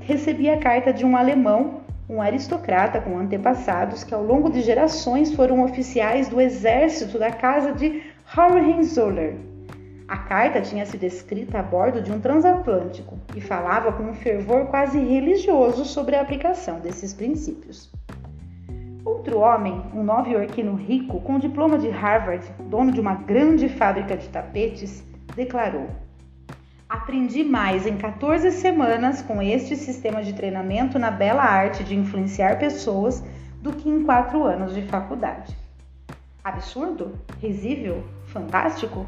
recebi 0.00 0.48
a 0.48 0.58
carta 0.58 0.92
de 0.92 1.04
um 1.04 1.14
alemão, 1.14 1.80
um 2.08 2.22
aristocrata 2.22 3.00
com 3.00 3.18
antepassados 3.18 4.02
que 4.02 4.14
ao 4.14 4.22
longo 4.22 4.50
de 4.50 4.62
gerações 4.62 5.34
foram 5.34 5.62
oficiais 5.62 6.28
do 6.28 6.40
exército 6.40 7.18
da 7.18 7.30
casa 7.30 7.72
de 7.72 8.02
Hohenzollern. 8.36 9.49
A 10.10 10.16
carta 10.16 10.60
tinha 10.60 10.84
sido 10.84 11.04
escrita 11.04 11.60
a 11.60 11.62
bordo 11.62 12.02
de 12.02 12.10
um 12.10 12.18
transatlântico 12.18 13.16
e 13.36 13.40
falava 13.40 13.92
com 13.92 14.02
um 14.02 14.12
fervor 14.12 14.66
quase 14.66 14.98
religioso 14.98 15.84
sobre 15.84 16.16
a 16.16 16.20
aplicação 16.20 16.80
desses 16.80 17.14
princípios. 17.14 17.88
Outro 19.04 19.38
homem, 19.38 19.80
um 19.94 20.02
nova-iorquino 20.02 20.74
rico 20.74 21.20
com 21.20 21.38
diploma 21.38 21.78
de 21.78 21.88
Harvard, 21.88 22.44
dono 22.68 22.90
de 22.90 23.00
uma 23.00 23.14
grande 23.14 23.68
fábrica 23.68 24.16
de 24.16 24.28
tapetes, 24.28 25.04
declarou: 25.36 25.86
Aprendi 26.88 27.44
mais 27.44 27.86
em 27.86 27.96
14 27.96 28.50
semanas 28.50 29.22
com 29.22 29.40
este 29.40 29.76
sistema 29.76 30.24
de 30.24 30.32
treinamento 30.32 30.98
na 30.98 31.12
bela 31.12 31.44
arte 31.44 31.84
de 31.84 31.94
influenciar 31.94 32.58
pessoas 32.58 33.22
do 33.62 33.72
que 33.72 33.88
em 33.88 34.02
4 34.02 34.42
anos 34.42 34.74
de 34.74 34.82
faculdade. 34.82 35.56
Absurdo? 36.42 37.12
Risível? 37.40 38.02
Fantástico? 38.26 39.06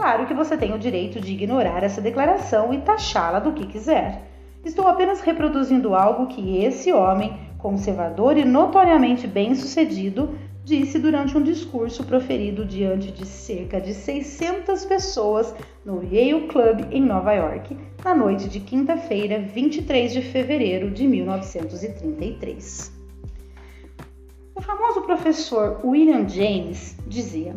Claro 0.00 0.24
que 0.24 0.32
você 0.32 0.56
tem 0.56 0.72
o 0.72 0.78
direito 0.78 1.20
de 1.20 1.34
ignorar 1.34 1.82
essa 1.82 2.00
declaração 2.00 2.72
e 2.72 2.80
taxá-la 2.80 3.38
do 3.38 3.52
que 3.52 3.66
quiser. 3.66 4.30
Estou 4.64 4.88
apenas 4.88 5.20
reproduzindo 5.20 5.94
algo 5.94 6.28
que 6.28 6.64
esse 6.64 6.90
homem, 6.90 7.38
conservador 7.58 8.38
e 8.38 8.44
notoriamente 8.46 9.26
bem-sucedido, 9.26 10.30
disse 10.64 10.98
durante 10.98 11.36
um 11.36 11.42
discurso 11.42 12.02
proferido 12.02 12.64
diante 12.64 13.12
de 13.12 13.26
cerca 13.26 13.78
de 13.78 13.92
600 13.92 14.86
pessoas 14.86 15.54
no 15.84 16.02
Yale 16.02 16.46
Club 16.46 16.86
em 16.90 17.02
Nova 17.02 17.34
York, 17.34 17.76
na 18.02 18.14
noite 18.14 18.48
de 18.48 18.58
quinta-feira, 18.58 19.38
23 19.38 20.14
de 20.14 20.22
fevereiro 20.22 20.90
de 20.90 21.06
1933. 21.06 22.90
O 24.54 24.62
famoso 24.62 25.02
professor 25.02 25.78
William 25.84 26.26
James 26.26 26.96
dizia: 27.06 27.54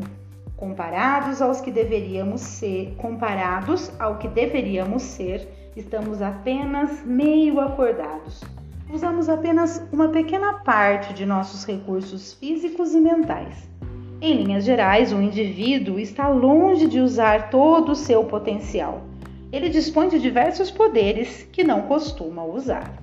comparados 0.63 1.41
aos 1.41 1.59
que 1.59 1.69
deveríamos 1.69 2.39
ser, 2.39 2.95
comparados 2.95 3.91
ao 3.99 4.17
que 4.17 4.29
deveríamos 4.29 5.01
ser, 5.01 5.45
estamos 5.75 6.21
apenas 6.21 7.05
meio 7.05 7.59
acordados. 7.59 8.41
Usamos 8.89 9.27
apenas 9.27 9.85
uma 9.91 10.07
pequena 10.07 10.53
parte 10.59 11.13
de 11.13 11.25
nossos 11.25 11.65
recursos 11.65 12.35
físicos 12.35 12.93
e 12.93 13.01
mentais. 13.01 13.67
Em 14.21 14.41
linhas 14.41 14.63
gerais, 14.63 15.11
o 15.11 15.21
indivíduo 15.21 15.99
está 15.99 16.29
longe 16.29 16.87
de 16.87 17.01
usar 17.01 17.49
todo 17.49 17.91
o 17.91 17.95
seu 17.95 18.23
potencial. 18.23 19.01
Ele 19.51 19.67
dispõe 19.67 20.07
de 20.07 20.17
diversos 20.17 20.71
poderes 20.71 21.45
que 21.51 21.65
não 21.65 21.81
costuma 21.81 22.41
usar. 22.45 23.02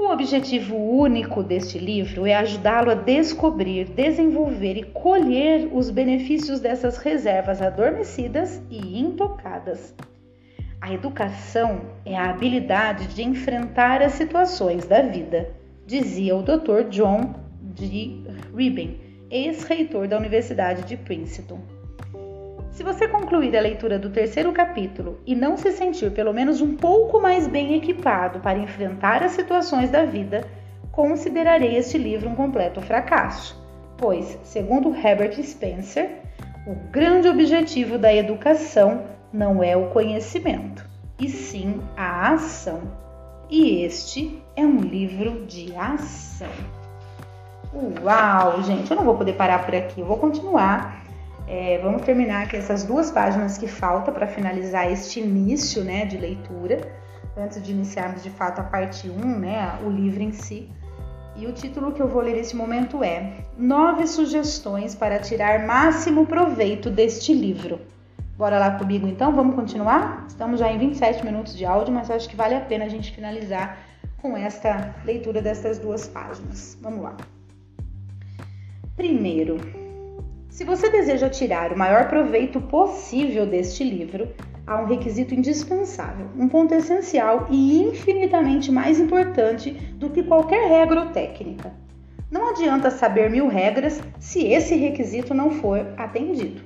O 0.00 0.10
objetivo 0.10 0.74
único 0.74 1.42
deste 1.42 1.78
livro 1.78 2.26
é 2.26 2.34
ajudá-lo 2.34 2.90
a 2.90 2.94
descobrir, 2.94 3.84
desenvolver 3.84 4.78
e 4.78 4.82
colher 4.82 5.68
os 5.70 5.90
benefícios 5.90 6.58
dessas 6.58 6.96
reservas 6.96 7.60
adormecidas 7.60 8.62
e 8.70 8.98
intocadas. 8.98 9.94
A 10.80 10.90
educação 10.90 11.82
é 12.06 12.16
a 12.16 12.30
habilidade 12.30 13.08
de 13.08 13.22
enfrentar 13.22 14.00
as 14.00 14.12
situações 14.12 14.86
da 14.86 15.02
vida, 15.02 15.50
dizia 15.86 16.34
o 16.34 16.42
Dr. 16.42 16.88
John 16.88 17.34
D. 17.60 18.22
Ribben, 18.56 18.98
ex-reitor 19.30 20.08
da 20.08 20.16
Universidade 20.16 20.82
de 20.84 20.96
Princeton. 20.96 21.60
Se 22.70 22.84
você 22.84 23.08
concluir 23.08 23.56
a 23.56 23.60
leitura 23.60 23.98
do 23.98 24.10
terceiro 24.10 24.52
capítulo 24.52 25.20
e 25.26 25.34
não 25.34 25.56
se 25.56 25.72
sentir 25.72 26.12
pelo 26.12 26.32
menos 26.32 26.60
um 26.60 26.76
pouco 26.76 27.20
mais 27.20 27.46
bem 27.46 27.74
equipado 27.74 28.38
para 28.40 28.58
enfrentar 28.58 29.22
as 29.22 29.32
situações 29.32 29.90
da 29.90 30.04
vida, 30.04 30.46
considerarei 30.92 31.76
este 31.76 31.98
livro 31.98 32.28
um 32.28 32.34
completo 32.34 32.80
fracasso, 32.80 33.60
pois, 33.98 34.38
segundo 34.44 34.94
Herbert 34.94 35.42
Spencer, 35.42 36.10
o 36.66 36.74
grande 36.90 37.28
objetivo 37.28 37.98
da 37.98 38.14
educação 38.14 39.02
não 39.32 39.62
é 39.62 39.76
o 39.76 39.88
conhecimento, 39.88 40.84
e 41.18 41.28
sim 41.28 41.80
a 41.96 42.32
ação. 42.32 42.82
E 43.50 43.82
este 43.82 44.40
é 44.54 44.62
um 44.62 44.78
livro 44.78 45.44
de 45.44 45.74
ação. 45.74 46.48
Uau, 48.02 48.62
gente, 48.62 48.90
eu 48.90 48.96
não 48.96 49.04
vou 49.04 49.16
poder 49.16 49.32
parar 49.34 49.64
por 49.64 49.74
aqui, 49.74 50.00
eu 50.00 50.06
vou 50.06 50.18
continuar 50.18 51.09
é, 51.52 51.78
vamos 51.78 52.02
terminar 52.02 52.44
aqui 52.44 52.56
essas 52.56 52.84
duas 52.84 53.10
páginas 53.10 53.58
que 53.58 53.66
faltam 53.66 54.14
para 54.14 54.28
finalizar 54.28 54.88
este 54.88 55.18
início 55.18 55.82
né, 55.82 56.06
de 56.06 56.16
leitura, 56.16 56.80
antes 57.36 57.60
de 57.60 57.72
iniciarmos 57.72 58.22
de 58.22 58.30
fato 58.30 58.60
a 58.60 58.62
parte 58.62 59.10
1, 59.10 59.38
né, 59.40 59.76
o 59.84 59.90
livro 59.90 60.22
em 60.22 60.30
si. 60.30 60.70
E 61.34 61.48
o 61.48 61.52
título 61.52 61.90
que 61.90 62.00
eu 62.00 62.06
vou 62.06 62.22
ler 62.22 62.36
nesse 62.36 62.54
momento 62.54 63.02
é 63.02 63.38
Nove 63.58 64.06
sugestões 64.06 64.94
para 64.94 65.18
tirar 65.18 65.66
máximo 65.66 66.24
proveito 66.24 66.88
deste 66.88 67.34
livro. 67.34 67.80
Bora 68.38 68.56
lá 68.56 68.78
comigo 68.78 69.08
então? 69.08 69.34
Vamos 69.34 69.56
continuar? 69.56 70.26
Estamos 70.28 70.60
já 70.60 70.70
em 70.70 70.78
27 70.78 71.24
minutos 71.24 71.56
de 71.56 71.64
áudio, 71.64 71.92
mas 71.92 72.12
acho 72.12 72.28
que 72.28 72.36
vale 72.36 72.54
a 72.54 72.60
pena 72.60 72.84
a 72.84 72.88
gente 72.88 73.12
finalizar 73.12 73.76
com 74.18 74.36
esta 74.36 74.94
leitura 75.04 75.42
destas 75.42 75.80
duas 75.80 76.06
páginas. 76.06 76.78
Vamos 76.80 77.02
lá. 77.02 77.16
Primeiro, 78.94 79.56
se 80.60 80.64
você 80.66 80.90
deseja 80.90 81.30
tirar 81.30 81.72
o 81.72 81.78
maior 81.78 82.06
proveito 82.06 82.60
possível 82.60 83.46
deste 83.46 83.82
livro, 83.82 84.28
há 84.66 84.82
um 84.82 84.84
requisito 84.84 85.34
indispensável, 85.34 86.26
um 86.36 86.50
ponto 86.50 86.74
essencial 86.74 87.46
e 87.48 87.80
infinitamente 87.80 88.70
mais 88.70 89.00
importante 89.00 89.70
do 89.70 90.10
que 90.10 90.22
qualquer 90.22 90.68
regra 90.68 91.00
ou 91.00 91.06
técnica. 91.06 91.72
Não 92.30 92.50
adianta 92.50 92.90
saber 92.90 93.30
mil 93.30 93.48
regras 93.48 94.02
se 94.18 94.48
esse 94.48 94.74
requisito 94.74 95.32
não 95.32 95.50
for 95.50 95.94
atendido. 95.96 96.60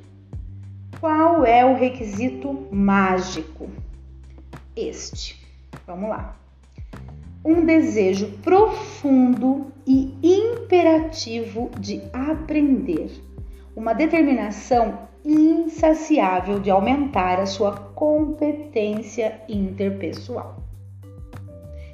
Qual 0.98 1.46
é 1.46 1.64
o 1.64 1.76
requisito 1.76 2.66
mágico? 2.72 3.70
Este. 4.74 5.40
Vamos 5.86 6.08
lá. 6.08 6.36
Um 7.44 7.64
desejo 7.64 8.28
profundo 8.42 9.68
e 9.86 10.18
imperativo 10.20 11.70
de 11.78 12.02
aprender 12.12 13.22
uma 13.76 13.92
determinação 13.92 15.08
insaciável 15.24 16.60
de 16.60 16.70
aumentar 16.70 17.40
a 17.40 17.46
sua 17.46 17.72
competência 17.72 19.40
interpessoal. 19.48 20.56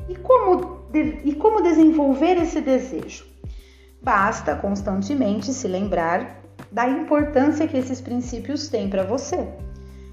E 0.08 0.16
como, 0.16 0.80
e 1.24 1.34
como 1.34 1.62
desenvolver 1.62 2.36
esse 2.36 2.60
desejo? 2.60 3.24
Basta 4.02 4.56
constantemente 4.56 5.52
se 5.52 5.68
lembrar 5.68 6.40
da 6.72 6.88
importância 6.88 7.68
que 7.68 7.76
esses 7.76 8.00
princípios 8.00 8.68
têm 8.68 8.88
para 8.88 9.04
você. 9.04 9.46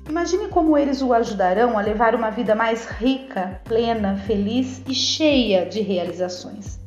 Imagine 0.08 0.48
como 0.50 0.78
eles 0.78 1.02
o 1.02 1.14
ajudarão 1.14 1.78
a 1.78 1.82
levar 1.82 2.16
uma 2.16 2.30
vida 2.30 2.56
mais 2.56 2.86
rica, 2.86 3.60
plena, 3.66 4.16
feliz 4.18 4.82
e 4.88 4.94
cheia 4.94 5.66
de 5.66 5.82
realizações. 5.82 6.80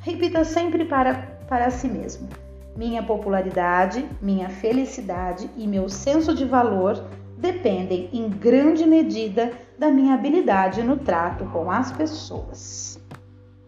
Repita 0.00 0.44
sempre 0.44 0.84
para, 0.84 1.14
para 1.48 1.70
si 1.70 1.86
mesmo: 1.86 2.28
minha 2.76 3.02
popularidade, 3.02 4.08
minha 4.20 4.48
felicidade 4.48 5.50
e 5.56 5.66
meu 5.66 5.88
senso 5.88 6.34
de 6.34 6.44
valor 6.44 7.04
dependem 7.36 8.08
em 8.12 8.28
grande 8.28 8.86
medida 8.86 9.52
da 9.78 9.90
minha 9.90 10.14
habilidade 10.14 10.82
no 10.82 10.96
trato 10.96 11.44
com 11.46 11.70
as 11.70 11.92
pessoas. 11.92 13.00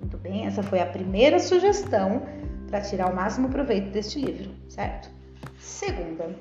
Muito 0.01 0.17
bem, 0.19 0.47
essa 0.47 0.63
foi 0.63 0.81
a 0.81 0.87
primeira 0.87 1.39
sugestão 1.39 2.23
para 2.69 2.81
tirar 2.81 3.11
o 3.11 3.17
máximo 3.17 3.49
proveito 3.49 3.91
deste 3.91 4.21
livro, 4.21 4.51
certo? 4.69 5.11
Segunda, 5.59 6.37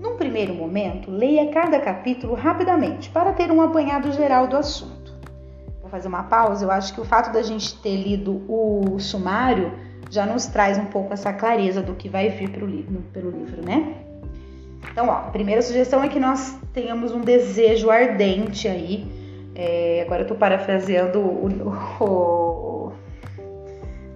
num 0.00 0.16
primeiro 0.16 0.54
momento, 0.54 1.10
leia 1.10 1.50
cada 1.50 1.80
capítulo 1.80 2.34
rapidamente 2.34 3.10
para 3.10 3.32
ter 3.32 3.50
um 3.50 3.60
apanhado 3.60 4.12
geral 4.12 4.46
do 4.46 4.56
assunto. 4.56 5.14
Vou 5.80 5.90
fazer 5.90 6.08
uma 6.08 6.24
pausa, 6.24 6.64
eu 6.64 6.70
acho 6.70 6.94
que 6.94 7.00
o 7.00 7.04
fato 7.04 7.32
da 7.32 7.42
gente 7.42 7.80
ter 7.80 7.96
lido 7.96 8.42
o 8.48 8.98
sumário 8.98 9.72
já 10.10 10.26
nos 10.26 10.46
traz 10.46 10.78
um 10.78 10.86
pouco 10.86 11.12
essa 11.12 11.32
clareza 11.32 11.82
do 11.82 11.94
que 11.94 12.08
vai 12.08 12.28
vir 12.28 12.50
pro 12.50 12.66
pelo 13.12 13.30
livro, 13.30 13.64
né? 13.64 13.94
Então, 14.90 15.08
ó, 15.08 15.12
a 15.12 15.30
primeira 15.30 15.62
sugestão 15.62 16.02
é 16.02 16.08
que 16.08 16.20
nós 16.20 16.56
tenhamos 16.72 17.12
um 17.12 17.20
desejo 17.20 17.90
ardente 17.90 18.68
aí. 18.68 19.06
É, 19.54 20.02
agora 20.04 20.22
eu 20.22 20.26
tô 20.26 20.34
parafraseando 20.34 21.20
o, 21.20 21.48
o, 22.00 22.04
o, 22.04 22.92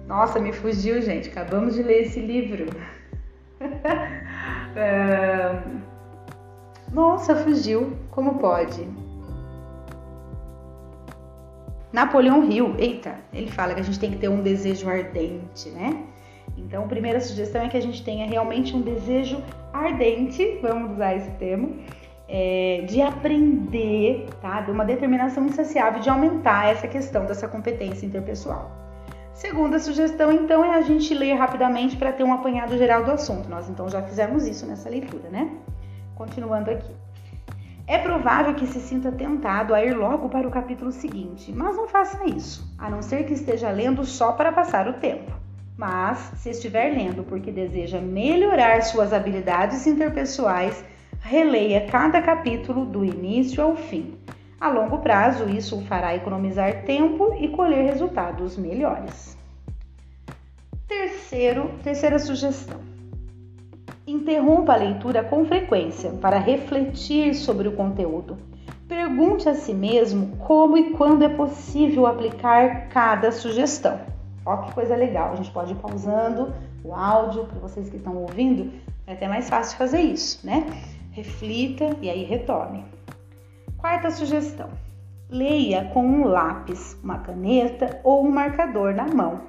Nossa, 0.07 0.39
me 0.39 0.53
fugiu, 0.53 1.01
gente. 1.01 1.29
Acabamos 1.29 1.75
de 1.75 1.83
ler 1.83 2.03
esse 2.03 2.19
livro. 2.19 2.67
é... 4.75 5.59
Nossa, 6.93 7.35
fugiu. 7.35 7.97
Como 8.11 8.39
pode? 8.39 8.87
Napoleão 11.91 12.43
Hill, 12.49 12.75
eita, 12.77 13.15
ele 13.33 13.49
fala 13.49 13.73
que 13.73 13.79
a 13.79 13.83
gente 13.83 13.99
tem 13.99 14.11
que 14.11 14.17
ter 14.17 14.29
um 14.29 14.41
desejo 14.41 14.87
ardente, 14.87 15.69
né? 15.69 16.03
Então, 16.55 16.83
a 16.83 16.87
primeira 16.87 17.19
sugestão 17.19 17.63
é 17.63 17.67
que 17.67 17.77
a 17.77 17.81
gente 17.81 18.03
tenha 18.03 18.27
realmente 18.27 18.75
um 18.75 18.81
desejo 18.81 19.41
ardente, 19.73 20.59
vamos 20.61 20.91
usar 20.91 21.15
esse 21.15 21.31
termo, 21.31 21.79
é, 22.27 22.83
de 22.87 23.01
aprender, 23.01 24.27
tá? 24.39 24.61
De 24.61 24.69
uma 24.69 24.85
determinação 24.85 25.45
insaciável 25.45 25.99
de 25.99 26.09
aumentar 26.09 26.69
essa 26.69 26.87
questão 26.87 27.25
dessa 27.25 27.47
competência 27.47 28.05
interpessoal. 28.05 28.71
Segunda 29.33 29.79
sugestão, 29.79 30.31
então, 30.31 30.63
é 30.63 30.75
a 30.75 30.81
gente 30.81 31.13
ler 31.13 31.33
rapidamente 31.33 31.97
para 31.97 32.11
ter 32.11 32.23
um 32.23 32.33
apanhado 32.33 32.77
geral 32.77 33.03
do 33.03 33.11
assunto. 33.11 33.49
Nós, 33.49 33.67
então, 33.67 33.89
já 33.89 34.01
fizemos 34.03 34.45
isso 34.45 34.65
nessa 34.67 34.89
leitura, 34.89 35.29
né? 35.29 35.49
Continuando 36.13 36.69
aqui. 36.69 36.93
É 37.89 37.97
provável 37.97 38.53
que 38.53 38.67
se 38.67 38.79
sinta 38.79 39.11
tentado 39.11 39.73
a 39.73 39.83
ir 39.83 39.97
logo 39.97 40.29
para 40.29 40.47
o 40.47 40.51
capítulo 40.51 40.91
seguinte, 40.91 41.51
mas 41.51 41.75
não 41.75 41.87
faça 41.87 42.23
isso, 42.23 42.71
a 42.77 42.87
não 42.87 43.01
ser 43.01 43.25
que 43.25 43.33
esteja 43.33 43.71
lendo 43.71 44.05
só 44.05 44.31
para 44.31 44.51
passar 44.51 44.87
o 44.87 44.93
tempo. 44.93 45.31
Mas, 45.75 46.19
se 46.35 46.51
estiver 46.51 46.93
lendo 46.93 47.23
porque 47.23 47.51
deseja 47.51 47.99
melhorar 47.99 48.83
suas 48.83 49.11
habilidades 49.11 49.87
interpessoais, 49.87 50.85
releia 51.19 51.87
cada 51.87 52.21
capítulo 52.21 52.85
do 52.85 53.03
início 53.03 53.63
ao 53.63 53.75
fim. 53.75 54.19
A 54.61 54.69
longo 54.69 54.99
prazo, 54.99 55.49
isso 55.49 55.75
o 55.75 55.85
fará 55.85 56.13
economizar 56.13 56.83
tempo 56.83 57.35
e 57.39 57.47
colher 57.47 57.85
resultados 57.85 58.55
melhores. 58.55 59.35
Terceiro, 60.87 61.71
terceira 61.81 62.19
sugestão. 62.19 62.88
Interrompa 64.09 64.73
a 64.73 64.75
leitura 64.75 65.23
com 65.23 65.45
frequência 65.45 66.09
para 66.13 66.39
refletir 66.39 67.35
sobre 67.35 67.67
o 67.67 67.73
conteúdo. 67.73 68.39
Pergunte 68.87 69.47
a 69.47 69.53
si 69.53 69.71
mesmo 69.71 70.35
como 70.37 70.75
e 70.75 70.93
quando 70.93 71.23
é 71.23 71.29
possível 71.29 72.07
aplicar 72.07 72.89
cada 72.89 73.31
sugestão. 73.31 73.99
Olha 74.43 74.63
que 74.63 74.73
coisa 74.73 74.95
legal, 74.95 75.33
a 75.33 75.35
gente 75.35 75.51
pode 75.51 75.73
ir 75.73 75.75
pausando 75.75 76.51
o 76.83 76.91
áudio 76.91 77.45
para 77.45 77.59
vocês 77.59 77.87
que 77.87 77.97
estão 77.97 78.17
ouvindo, 78.17 78.73
é 79.05 79.13
até 79.13 79.27
mais 79.27 79.47
fácil 79.47 79.77
fazer 79.77 80.01
isso, 80.01 80.43
né? 80.43 80.65
Reflita 81.11 81.95
e 82.01 82.09
aí 82.09 82.23
retome. 82.23 82.83
Quarta 83.77 84.09
sugestão: 84.09 84.71
leia 85.29 85.85
com 85.93 86.03
um 86.03 86.25
lápis, 86.25 86.97
uma 87.03 87.19
caneta 87.19 87.99
ou 88.03 88.25
um 88.25 88.31
marcador 88.31 88.91
na 88.91 89.05
mão. 89.05 89.41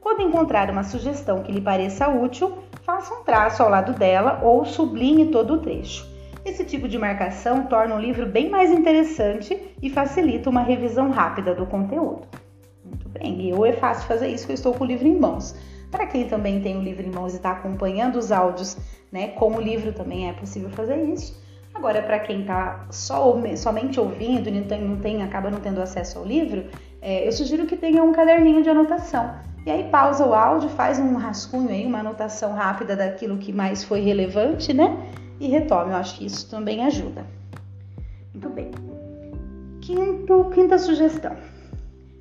Quando 0.00 0.22
encontrar 0.22 0.70
uma 0.70 0.84
sugestão 0.84 1.42
que 1.42 1.50
lhe 1.50 1.60
pareça 1.60 2.08
útil, 2.08 2.58
faça 2.84 3.14
um 3.14 3.24
traço 3.24 3.62
ao 3.62 3.70
lado 3.70 3.94
dela 3.94 4.40
ou 4.42 4.64
sublinhe 4.64 5.30
todo 5.30 5.54
o 5.54 5.58
trecho. 5.58 6.06
Esse 6.44 6.64
tipo 6.64 6.86
de 6.86 6.98
marcação 6.98 7.66
torna 7.66 7.94
o 7.96 7.98
livro 7.98 8.26
bem 8.26 8.50
mais 8.50 8.70
interessante 8.70 9.58
e 9.80 9.88
facilita 9.88 10.50
uma 10.50 10.60
revisão 10.60 11.10
rápida 11.10 11.54
do 11.54 11.64
conteúdo. 11.64 12.28
Muito 12.84 13.08
bem, 13.08 13.48
eu 13.48 13.64
é 13.64 13.72
fácil 13.72 14.06
fazer 14.06 14.28
isso, 14.28 14.44
que 14.44 14.52
eu 14.52 14.54
estou 14.54 14.74
com 14.74 14.84
o 14.84 14.86
livro 14.86 15.08
em 15.08 15.18
mãos. 15.18 15.56
Para 15.90 16.06
quem 16.06 16.28
também 16.28 16.60
tem 16.60 16.76
o 16.76 16.82
livro 16.82 17.06
em 17.06 17.10
mãos 17.10 17.32
e 17.32 17.36
está 17.36 17.52
acompanhando 17.52 18.16
os 18.16 18.30
áudios, 18.30 18.76
né, 19.10 19.28
com 19.28 19.52
o 19.52 19.60
livro 19.60 19.92
também 19.92 20.28
é 20.28 20.32
possível 20.34 20.68
fazer 20.70 21.02
isso. 21.04 21.42
Agora, 21.72 22.02
para 22.02 22.18
quem 22.18 22.42
está 22.42 22.86
somente 22.90 23.98
ouvindo 23.98 24.48
e 24.48 24.52
não 24.52 24.64
tem, 24.64 24.80
não 24.82 24.96
tem, 24.98 25.22
acaba 25.22 25.50
não 25.50 25.60
tendo 25.60 25.80
acesso 25.80 26.18
ao 26.18 26.24
livro, 26.24 26.66
é, 27.00 27.26
eu 27.26 27.32
sugiro 27.32 27.66
que 27.66 27.76
tenha 27.76 28.02
um 28.02 28.12
caderninho 28.12 28.62
de 28.62 28.68
anotação. 28.68 29.34
E 29.66 29.70
aí 29.70 29.84
pausa 29.84 30.26
o 30.26 30.34
áudio, 30.34 30.68
faz 30.68 30.98
um 30.98 31.14
rascunho 31.14 31.70
aí, 31.70 31.86
uma 31.86 32.00
anotação 32.00 32.52
rápida 32.52 32.94
daquilo 32.94 33.38
que 33.38 33.50
mais 33.50 33.82
foi 33.82 34.00
relevante, 34.00 34.74
né? 34.74 34.94
E 35.40 35.48
retome. 35.48 35.92
Eu 35.92 35.96
acho 35.96 36.18
que 36.18 36.26
isso 36.26 36.50
também 36.50 36.84
ajuda. 36.84 37.24
Muito 38.34 38.50
bem. 38.50 38.70
Quinto, 39.80 40.50
quinta 40.52 40.76
sugestão. 40.76 41.34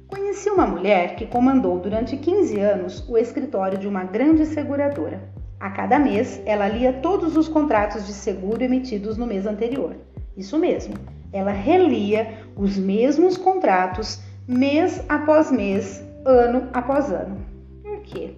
Conheci 0.08 0.50
uma 0.50 0.66
mulher 0.66 1.16
que 1.16 1.26
comandou 1.26 1.80
durante 1.80 2.16
15 2.16 2.60
anos 2.60 3.10
o 3.10 3.18
escritório 3.18 3.78
de 3.78 3.88
uma 3.88 4.06
grande 4.06 4.46
seguradora. 4.46 5.22
A 5.60 5.70
cada 5.70 6.00
mês, 6.00 6.42
ela 6.46 6.68
lia 6.68 6.94
todos 6.94 7.36
os 7.36 7.50
contratos 7.50 8.06
de 8.08 8.14
seguro 8.14 8.64
emitidos 8.64 9.18
no 9.18 9.26
mês 9.26 9.46
anterior. 9.46 9.96
Isso 10.38 10.58
mesmo, 10.58 10.94
ela 11.32 11.52
relia 11.52 12.38
os 12.56 12.78
mesmos 12.78 13.36
contratos 13.36 14.22
mês 14.48 15.04
após 15.10 15.52
mês 15.52 16.04
ano 16.26 16.70
após 16.74 17.12
ano. 17.12 17.38
Por 17.82 18.02
quê? 18.02 18.36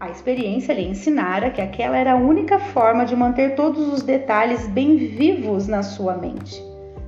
A 0.00 0.10
experiência 0.10 0.72
lhe 0.72 0.86
ensinara 0.86 1.50
que 1.50 1.60
aquela 1.60 1.96
era 1.96 2.12
a 2.12 2.16
única 2.16 2.58
forma 2.58 3.04
de 3.04 3.16
manter 3.16 3.56
todos 3.56 3.92
os 3.92 4.02
detalhes 4.02 4.68
bem 4.68 4.96
vivos 4.96 5.66
na 5.66 5.82
sua 5.82 6.16
mente. 6.16 6.62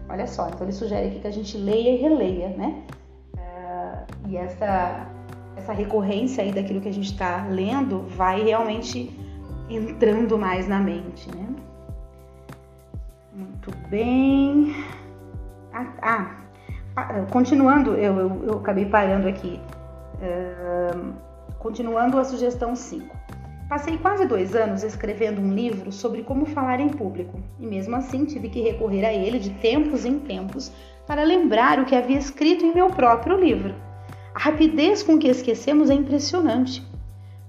Olha 0.09 0.26
só, 0.26 0.48
então 0.48 0.62
ele 0.62 0.72
sugere 0.72 1.06
aqui 1.06 1.20
que 1.20 1.26
a 1.28 1.33
gente 1.33 1.56
leia 1.56 1.90
e 1.90 1.96
releia, 1.96 2.48
né? 2.48 2.83
Uh, 3.35 4.28
e 4.28 4.37
essa, 4.37 5.06
essa 5.56 5.72
recorrência 5.72 6.42
aí 6.42 6.50
daquilo 6.50 6.80
que 6.80 6.88
a 6.88 6.92
gente 6.92 7.12
está 7.12 7.46
lendo 7.48 8.00
vai 8.16 8.42
realmente 8.42 9.16
entrando 9.68 10.37
mais 10.37 10.66
na 10.66 10.80
mente, 10.80 11.28
né? 11.33 11.46
Muito 13.33 13.70
bem. 13.88 14.74
Ah, 15.72 15.87
ah 16.02 16.40
continuando, 17.30 17.94
eu, 17.94 18.18
eu, 18.18 18.44
eu 18.48 18.59
acabei 18.59 18.85
parando 18.85 19.28
aqui 19.28 19.61
continuando 21.59 22.18
a 22.18 22.24
sugestão 22.24 22.74
5. 22.74 23.16
Passei 23.68 23.96
quase 23.98 24.26
dois 24.26 24.56
anos 24.56 24.83
escrevendo 24.83 25.40
um 25.40 25.54
livro 25.54 25.92
sobre 25.92 26.24
como 26.24 26.44
falar 26.44 26.80
em 26.80 26.88
público 26.88 27.38
e, 27.59 27.64
mesmo 27.64 27.94
assim, 27.94 28.24
tive 28.24 28.48
que 28.48 28.61
recorrer 28.61 29.04
a 29.04 29.12
ele 29.12 29.38
de 29.38 29.50
tempos 29.50 30.04
em 30.04 30.18
tempos 30.18 30.72
para 31.06 31.22
lembrar 31.22 31.78
o 31.78 31.85
que 31.85 31.94
havia 31.94 32.18
escrito 32.18 32.64
em 32.64 32.74
meu 32.74 32.88
próprio 32.88 33.38
livro. 33.38 33.74
A 34.35 34.38
rapidez 34.40 35.02
com 35.02 35.18
que 35.18 35.28
esquecemos 35.28 35.88
é 35.88 35.94
impressionante. 35.94 36.83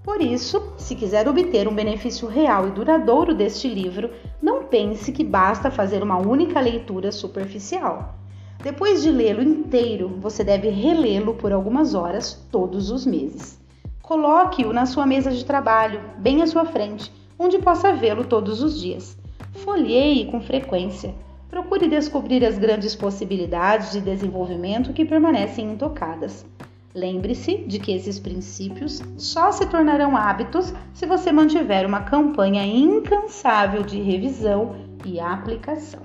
Por 0.03 0.21
isso, 0.21 0.73
se 0.77 0.95
quiser 0.95 1.27
obter 1.27 1.67
um 1.67 1.73
benefício 1.73 2.27
real 2.27 2.67
e 2.67 2.71
duradouro 2.71 3.33
deste 3.33 3.67
livro, 3.67 4.11
não 4.41 4.63
pense 4.63 5.11
que 5.11 5.23
basta 5.23 5.71
fazer 5.71 6.01
uma 6.03 6.17
única 6.17 6.59
leitura 6.59 7.11
superficial. 7.11 8.20
Depois 8.63 9.01
de 9.01 9.09
lê-lo 9.09 9.41
inteiro, 9.41 10.07
você 10.19 10.43
deve 10.43 10.69
relê-lo 10.69 11.33
por 11.33 11.51
algumas 11.51 11.95
horas 11.95 12.45
todos 12.51 12.91
os 12.91 13.07
meses. 13.07 13.59
Coloque-o 14.03 14.71
na 14.71 14.85
sua 14.85 15.03
mesa 15.03 15.31
de 15.31 15.43
trabalho, 15.43 15.99
bem 16.19 16.43
à 16.43 16.47
sua 16.47 16.63
frente, 16.63 17.11
onde 17.39 17.57
possa 17.57 17.91
vê-lo 17.91 18.23
todos 18.23 18.61
os 18.61 18.79
dias. 18.79 19.17
Folheie 19.51 20.25
com 20.29 20.39
frequência. 20.39 21.15
Procure 21.49 21.87
descobrir 21.87 22.45
as 22.45 22.59
grandes 22.59 22.95
possibilidades 22.95 23.93
de 23.93 24.01
desenvolvimento 24.01 24.93
que 24.93 25.05
permanecem 25.05 25.71
intocadas. 25.71 26.45
Lembre-se 26.93 27.57
de 27.65 27.79
que 27.79 27.91
esses 27.91 28.19
princípios 28.19 29.01
só 29.17 29.51
se 29.51 29.65
tornarão 29.65 30.15
hábitos 30.15 30.71
se 30.93 31.07
você 31.07 31.31
mantiver 31.31 31.83
uma 31.83 32.01
campanha 32.01 32.63
incansável 32.63 33.81
de 33.81 33.99
revisão 33.99 34.75
e 35.03 35.19
aplicação. 35.19 36.01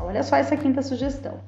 Olha 0.00 0.24
só 0.24 0.34
essa 0.34 0.56
quinta 0.56 0.82
sugestão 0.82 1.38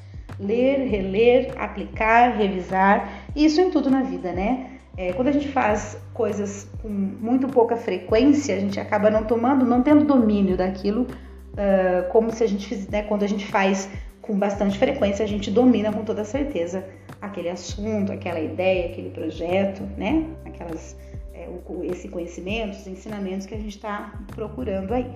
ler, 0.41 0.89
reler, 0.89 1.53
aplicar, 1.59 2.37
revisar, 2.37 3.09
isso 3.37 3.61
em 3.61 3.71
tudo 3.71 3.91
na 3.91 4.03
vida, 4.03 4.33
né? 4.33 4.79
É, 4.97 5.13
quando 5.13 5.29
a 5.29 5.33
gente 5.33 5.49
faz 5.49 5.97
coisas 6.13 6.69
com 6.83 6.89
muito 6.89 7.47
pouca 7.49 7.77
frequência, 7.77 8.57
a 8.57 8.59
gente 8.59 8.81
acaba 8.81 9.11
não 9.11 9.25
tomando, 9.25 9.65
não 9.65 9.83
tendo 9.83 10.05
domínio 10.05 10.57
daquilo, 10.57 11.03
uh, 11.03 12.09
como 12.11 12.31
se 12.33 12.43
a 12.43 12.47
gente 12.47 12.67
fizer, 12.67 12.91
né, 12.91 13.03
quando 13.03 13.23
a 13.23 13.27
gente 13.27 13.47
faz 13.47 13.89
com 14.21 14.39
bastante 14.39 14.79
frequência, 14.79 15.25
a 15.25 15.29
gente 15.29 15.51
domina 15.51 15.93
com 15.93 16.05
toda 16.05 16.25
certeza 16.25 16.85
aquele 17.21 17.49
assunto, 17.49 18.13
aquela 18.13 18.41
ideia, 18.41 18.87
aquele 18.87 19.11
projeto, 19.11 19.83
né? 19.97 20.27
Aquelas, 20.45 20.97
é, 21.35 21.49
o, 21.49 21.85
esse 21.85 22.09
conhecimento, 22.09 22.77
os 22.77 22.87
ensinamentos 22.87 23.47
que 23.47 23.55
a 23.55 23.59
gente 23.59 23.77
está 23.77 24.13
procurando 24.35 24.93
aí. 24.93 25.11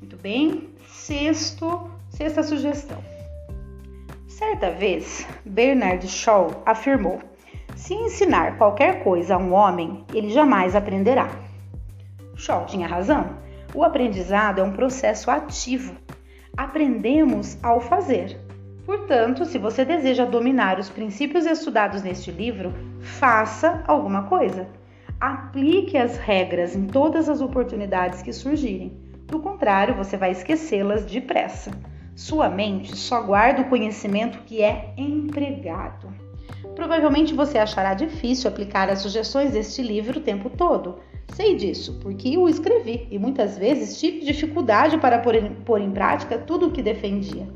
Muito 0.00 0.16
bem. 0.16 0.68
Sexto, 0.88 1.90
sexta 2.10 2.42
sugestão. 2.42 2.98
Certa 4.40 4.70
vez, 4.70 5.28
Bernard 5.44 6.08
Shaw 6.08 6.62
afirmou: 6.64 7.20
se 7.76 7.92
ensinar 7.92 8.56
qualquer 8.56 9.04
coisa 9.04 9.34
a 9.34 9.38
um 9.38 9.52
homem, 9.52 10.02
ele 10.14 10.30
jamais 10.30 10.74
aprenderá. 10.74 11.28
Shaw 12.36 12.64
tinha 12.64 12.88
razão. 12.88 13.36
O 13.74 13.84
aprendizado 13.84 14.62
é 14.62 14.64
um 14.64 14.72
processo 14.72 15.30
ativo. 15.30 15.94
Aprendemos 16.56 17.62
ao 17.62 17.82
fazer. 17.82 18.40
Portanto, 18.86 19.44
se 19.44 19.58
você 19.58 19.84
deseja 19.84 20.24
dominar 20.24 20.78
os 20.78 20.88
princípios 20.88 21.44
estudados 21.44 22.02
neste 22.02 22.30
livro, 22.30 22.72
faça 22.98 23.84
alguma 23.86 24.22
coisa. 24.22 24.66
Aplique 25.20 25.98
as 25.98 26.16
regras 26.16 26.74
em 26.74 26.86
todas 26.86 27.28
as 27.28 27.42
oportunidades 27.42 28.22
que 28.22 28.32
surgirem. 28.32 28.98
Do 29.26 29.38
contrário, 29.38 29.94
você 29.94 30.16
vai 30.16 30.30
esquecê-las 30.30 31.04
depressa. 31.04 31.70
Sua 32.14 32.48
mente 32.48 32.96
só 32.96 33.22
guarda 33.22 33.62
o 33.62 33.68
conhecimento 33.68 34.38
que 34.44 34.62
é 34.62 34.92
empregado. 34.96 36.12
Provavelmente 36.74 37.34
você 37.34 37.58
achará 37.58 37.94
difícil 37.94 38.50
aplicar 38.50 38.88
as 38.88 39.00
sugestões 39.00 39.52
deste 39.52 39.82
livro 39.82 40.18
o 40.18 40.22
tempo 40.22 40.50
todo. 40.50 40.98
Sei 41.34 41.56
disso, 41.56 41.98
porque 42.02 42.36
o 42.36 42.48
escrevi 42.48 43.06
e 43.10 43.18
muitas 43.18 43.56
vezes 43.56 43.98
tive 43.98 44.24
dificuldade 44.24 44.98
para 44.98 45.18
pôr 45.18 45.34
em, 45.34 45.54
pôr 45.54 45.80
em 45.80 45.90
prática 45.90 46.38
tudo 46.38 46.66
o 46.66 46.70
que 46.70 46.82
defendia. 46.82 47.48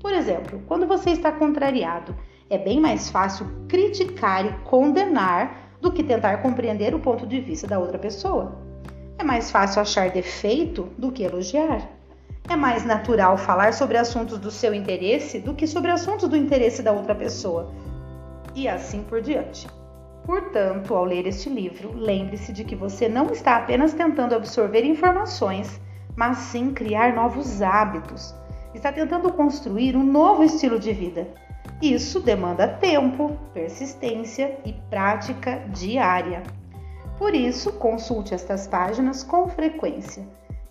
Por 0.00 0.12
exemplo, 0.12 0.62
quando 0.66 0.86
você 0.86 1.10
está 1.10 1.32
contrariado, 1.32 2.14
É 2.48 2.56
bem 2.56 2.80
mais 2.80 3.10
fácil 3.10 3.46
criticar 3.68 4.46
e 4.46 4.52
condenar 4.64 5.78
do 5.80 5.90
que 5.90 6.02
tentar 6.02 6.36
compreender 6.38 6.94
o 6.94 7.00
ponto 7.00 7.26
de 7.26 7.40
vista 7.40 7.66
da 7.66 7.78
outra 7.78 7.98
pessoa. 7.98 8.56
É 9.18 9.24
mais 9.24 9.50
fácil 9.50 9.82
achar 9.82 10.10
defeito 10.10 10.88
do 10.96 11.10
que 11.10 11.24
elogiar. 11.24 11.95
É 12.48 12.54
mais 12.54 12.84
natural 12.84 13.36
falar 13.36 13.74
sobre 13.74 13.98
assuntos 13.98 14.38
do 14.38 14.52
seu 14.52 14.72
interesse 14.72 15.40
do 15.40 15.52
que 15.52 15.66
sobre 15.66 15.90
assuntos 15.90 16.28
do 16.28 16.36
interesse 16.36 16.80
da 16.80 16.92
outra 16.92 17.14
pessoa. 17.14 17.72
E 18.54 18.68
assim 18.68 19.02
por 19.02 19.20
diante. 19.20 19.66
Portanto, 20.24 20.94
ao 20.94 21.04
ler 21.04 21.26
este 21.26 21.48
livro, 21.48 21.92
lembre-se 21.92 22.52
de 22.52 22.64
que 22.64 22.76
você 22.76 23.08
não 23.08 23.30
está 23.32 23.56
apenas 23.56 23.92
tentando 23.94 24.34
absorver 24.34 24.84
informações, 24.84 25.80
mas 26.16 26.38
sim 26.38 26.72
criar 26.72 27.14
novos 27.14 27.60
hábitos. 27.62 28.34
Está 28.74 28.92
tentando 28.92 29.32
construir 29.32 29.96
um 29.96 30.04
novo 30.04 30.44
estilo 30.44 30.78
de 30.78 30.92
vida. 30.92 31.28
Isso 31.82 32.20
demanda 32.20 32.68
tempo, 32.68 33.36
persistência 33.52 34.56
e 34.64 34.72
prática 34.88 35.64
diária. 35.72 36.42
Por 37.18 37.34
isso, 37.34 37.72
consulte 37.72 38.34
estas 38.34 38.66
páginas 38.66 39.22
com 39.22 39.48
frequência. 39.48 40.26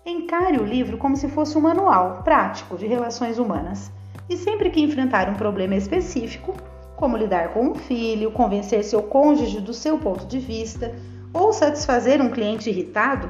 Encare 0.08 0.60
o 0.60 0.64
livro 0.64 0.98
como 0.98 1.16
se 1.16 1.28
fosse 1.28 1.58
um 1.58 1.60
manual 1.60 2.22
prático 2.22 2.78
de 2.78 2.86
relações 2.86 3.40
humanas. 3.40 3.90
E 4.28 4.36
sempre 4.36 4.70
que 4.70 4.80
enfrentar 4.80 5.28
um 5.28 5.34
problema 5.34 5.74
específico, 5.74 6.54
como 6.94 7.16
lidar 7.16 7.48
com 7.48 7.70
um 7.70 7.74
filho, 7.74 8.30
convencer 8.30 8.84
seu 8.84 9.02
cônjuge 9.02 9.60
do 9.60 9.74
seu 9.74 9.98
ponto 9.98 10.24
de 10.24 10.38
vista 10.38 10.94
ou 11.32 11.52
satisfazer 11.52 12.22
um 12.22 12.30
cliente 12.30 12.70
irritado, 12.70 13.28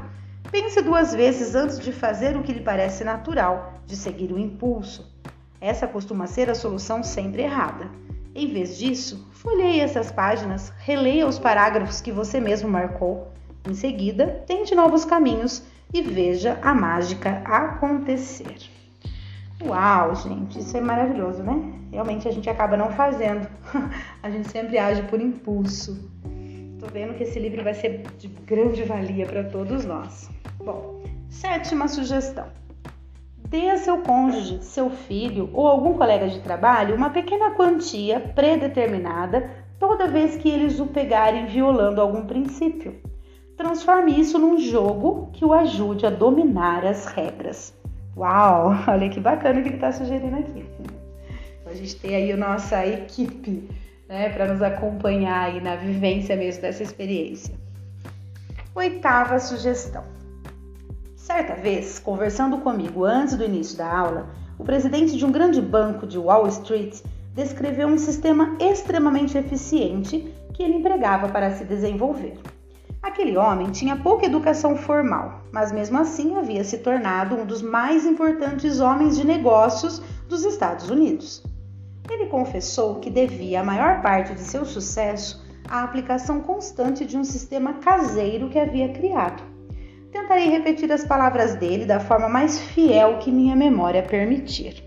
pense 0.51 0.83
duas 0.83 1.15
vezes 1.15 1.55
antes 1.55 1.81
de 1.81 1.93
fazer 1.93 2.37
o 2.37 2.43
que 2.43 2.53
lhe 2.53 2.61
parece 2.61 3.03
natural, 3.05 3.81
de 3.87 3.97
seguir 3.97 4.31
o 4.31 4.39
impulso. 4.39 5.11
Essa 5.59 5.87
costuma 5.87 6.27
ser 6.27 6.51
a 6.51 6.55
solução 6.55 7.03
sempre 7.03 7.41
errada. 7.41 7.91
Em 8.35 8.53
vez 8.53 8.77
disso, 8.77 9.27
folheie 9.33 9.81
essas 9.81 10.13
páginas, 10.13 10.71
releia 10.81 11.27
os 11.27 11.39
parágrafos 11.39 12.03
que 12.03 12.13
você 12.13 12.39
mesmo 12.39 12.69
marcou. 12.69 13.29
Em 13.67 13.73
seguida, 13.73 14.45
tente 14.47 14.75
novos 14.75 15.07
caminhos 15.07 15.63
e 15.93 16.03
veja 16.03 16.59
a 16.63 16.75
mágica 16.75 17.43
acontecer. 17.45 18.57
Uau, 19.65 20.15
gente, 20.15 20.59
isso 20.59 20.77
é 20.77 20.81
maravilhoso, 20.81 21.43
né? 21.43 21.73
Realmente 21.91 22.29
a 22.29 22.31
gente 22.31 22.49
acaba 22.49 22.77
não 22.77 22.91
fazendo. 22.91 23.49
a 24.23 24.31
gente 24.31 24.51
sempre 24.51 24.79
age 24.79 25.03
por 25.05 25.21
impulso. 25.21 26.11
Tô 26.79 26.87
vendo 26.93 27.15
que 27.15 27.23
esse 27.23 27.39
livro 27.39 27.65
vai 27.65 27.73
ser 27.73 28.03
de 28.19 28.29
grande 28.29 28.85
valia 28.85 29.25
para 29.27 29.45
todos 29.45 29.85
nós. 29.85 30.31
Bom, 30.59 31.03
sétima 31.29 31.89
sugestão. 31.89 32.47
Dê 33.49 33.71
a 33.71 33.79
seu 33.79 33.99
cônjuge, 33.99 34.63
seu 34.63 34.91
filho 34.91 35.49
ou 35.55 35.67
algum 35.67 35.95
colega 35.95 36.29
de 36.29 36.41
trabalho 36.41 36.95
uma 36.95 37.11
pequena 37.11 37.53
quantia 37.53 38.21
predeterminada 38.21 39.49
toda 39.79 40.09
vez 40.09 40.37
que 40.37 40.51
eles 40.51 40.81
o 40.81 40.87
pegarem 40.87 41.47
violando 41.47 42.01
algum 42.01 42.27
princípio. 42.27 43.01
Transforme 43.57 44.19
isso 44.19 44.39
num 44.39 44.59
jogo 44.59 45.31
que 45.33 45.45
o 45.45 45.53
ajude 45.53 46.05
a 46.07 46.11
dominar 46.11 46.85
as 46.85 47.07
regras. 47.07 47.75
Uau, 48.17 48.73
olha 48.89 49.09
que 49.09 49.21
bacana 49.21 49.63
que 49.63 49.69
ele 49.69 49.77
está 49.77 49.93
sugerindo 49.93 50.37
aqui. 50.37 50.65
A 51.65 51.75
gente 51.75 51.97
tem 51.97 52.15
aí 52.15 52.33
a 52.33 52.37
nossa 52.37 52.87
equipe 52.87 53.69
né, 54.09 54.29
para 54.31 54.53
nos 54.53 54.63
acompanhar 54.63 55.47
aí 55.47 55.61
na 55.61 55.75
vivência 55.77 56.37
mesmo 56.37 56.63
dessa 56.63 56.83
experiência. 56.83 57.55
Oitava 58.75 59.39
sugestão 59.41 60.17
Certa 61.27 61.57
vez, 61.57 61.99
conversando 61.99 62.59
comigo 62.59 63.05
antes 63.05 63.37
do 63.37 63.45
início 63.45 63.77
da 63.77 63.93
aula, 63.93 64.31
o 64.57 64.63
presidente 64.63 65.17
de 65.17 65.27
um 65.27 65.33
grande 65.33 65.61
banco 65.61 66.07
de 66.07 66.17
Wall 66.17 66.47
Street 66.47 67.01
descreveu 67.35 67.89
um 67.89 67.99
sistema 67.99 68.57
extremamente 68.61 69.37
eficiente 69.37 70.33
que 70.55 70.63
ele 70.63 70.75
empregava 70.75 71.29
para 71.29 71.51
se 71.51 71.65
desenvolver. 71.65 72.39
Aquele 73.07 73.37
homem 73.37 73.71
tinha 73.71 73.95
pouca 73.95 74.27
educação 74.27 74.75
formal, 74.75 75.43
mas 75.53 75.71
mesmo 75.71 75.97
assim 75.97 76.37
havia 76.37 76.65
se 76.65 76.79
tornado 76.79 77.37
um 77.37 77.47
dos 77.47 77.63
mais 77.63 78.05
importantes 78.05 78.81
homens 78.81 79.17
de 79.17 79.25
negócios 79.25 80.03
dos 80.29 80.45
Estados 80.45 80.91
Unidos. 80.91 81.41
Ele 82.11 82.27
confessou 82.27 82.97
que 82.97 83.09
devia 83.09 83.61
a 83.61 83.65
maior 83.65 84.03
parte 84.03 84.35
de 84.35 84.41
seu 84.41 84.65
sucesso 84.65 85.47
à 85.69 85.85
aplicação 85.85 86.41
constante 86.41 87.07
de 87.07 87.17
um 87.17 87.23
sistema 87.23 87.75
caseiro 87.75 88.49
que 88.49 88.59
havia 88.59 88.89
criado. 88.89 89.41
Tentarei 90.11 90.51
repetir 90.51 90.91
as 90.91 91.05
palavras 91.05 91.55
dele 91.55 91.85
da 91.87 92.01
forma 92.01 92.29
mais 92.29 92.59
fiel 92.59 93.19
que 93.19 93.31
minha 93.31 93.55
memória 93.55 94.03
permitir. 94.03 94.83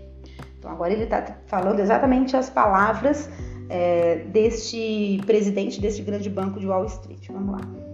Então, 0.58 0.70
agora 0.70 0.92
ele 0.92 1.04
está 1.04 1.24
falando 1.46 1.80
exatamente 1.80 2.36
as 2.36 2.50
palavras 2.50 3.30
é, 3.70 4.16
deste 4.26 5.22
presidente 5.24 5.80
deste 5.80 6.02
grande 6.02 6.28
banco 6.28 6.60
de 6.60 6.66
Wall 6.66 6.84
Street. 6.84 7.26
Vamos 7.30 7.52
lá. 7.52 7.89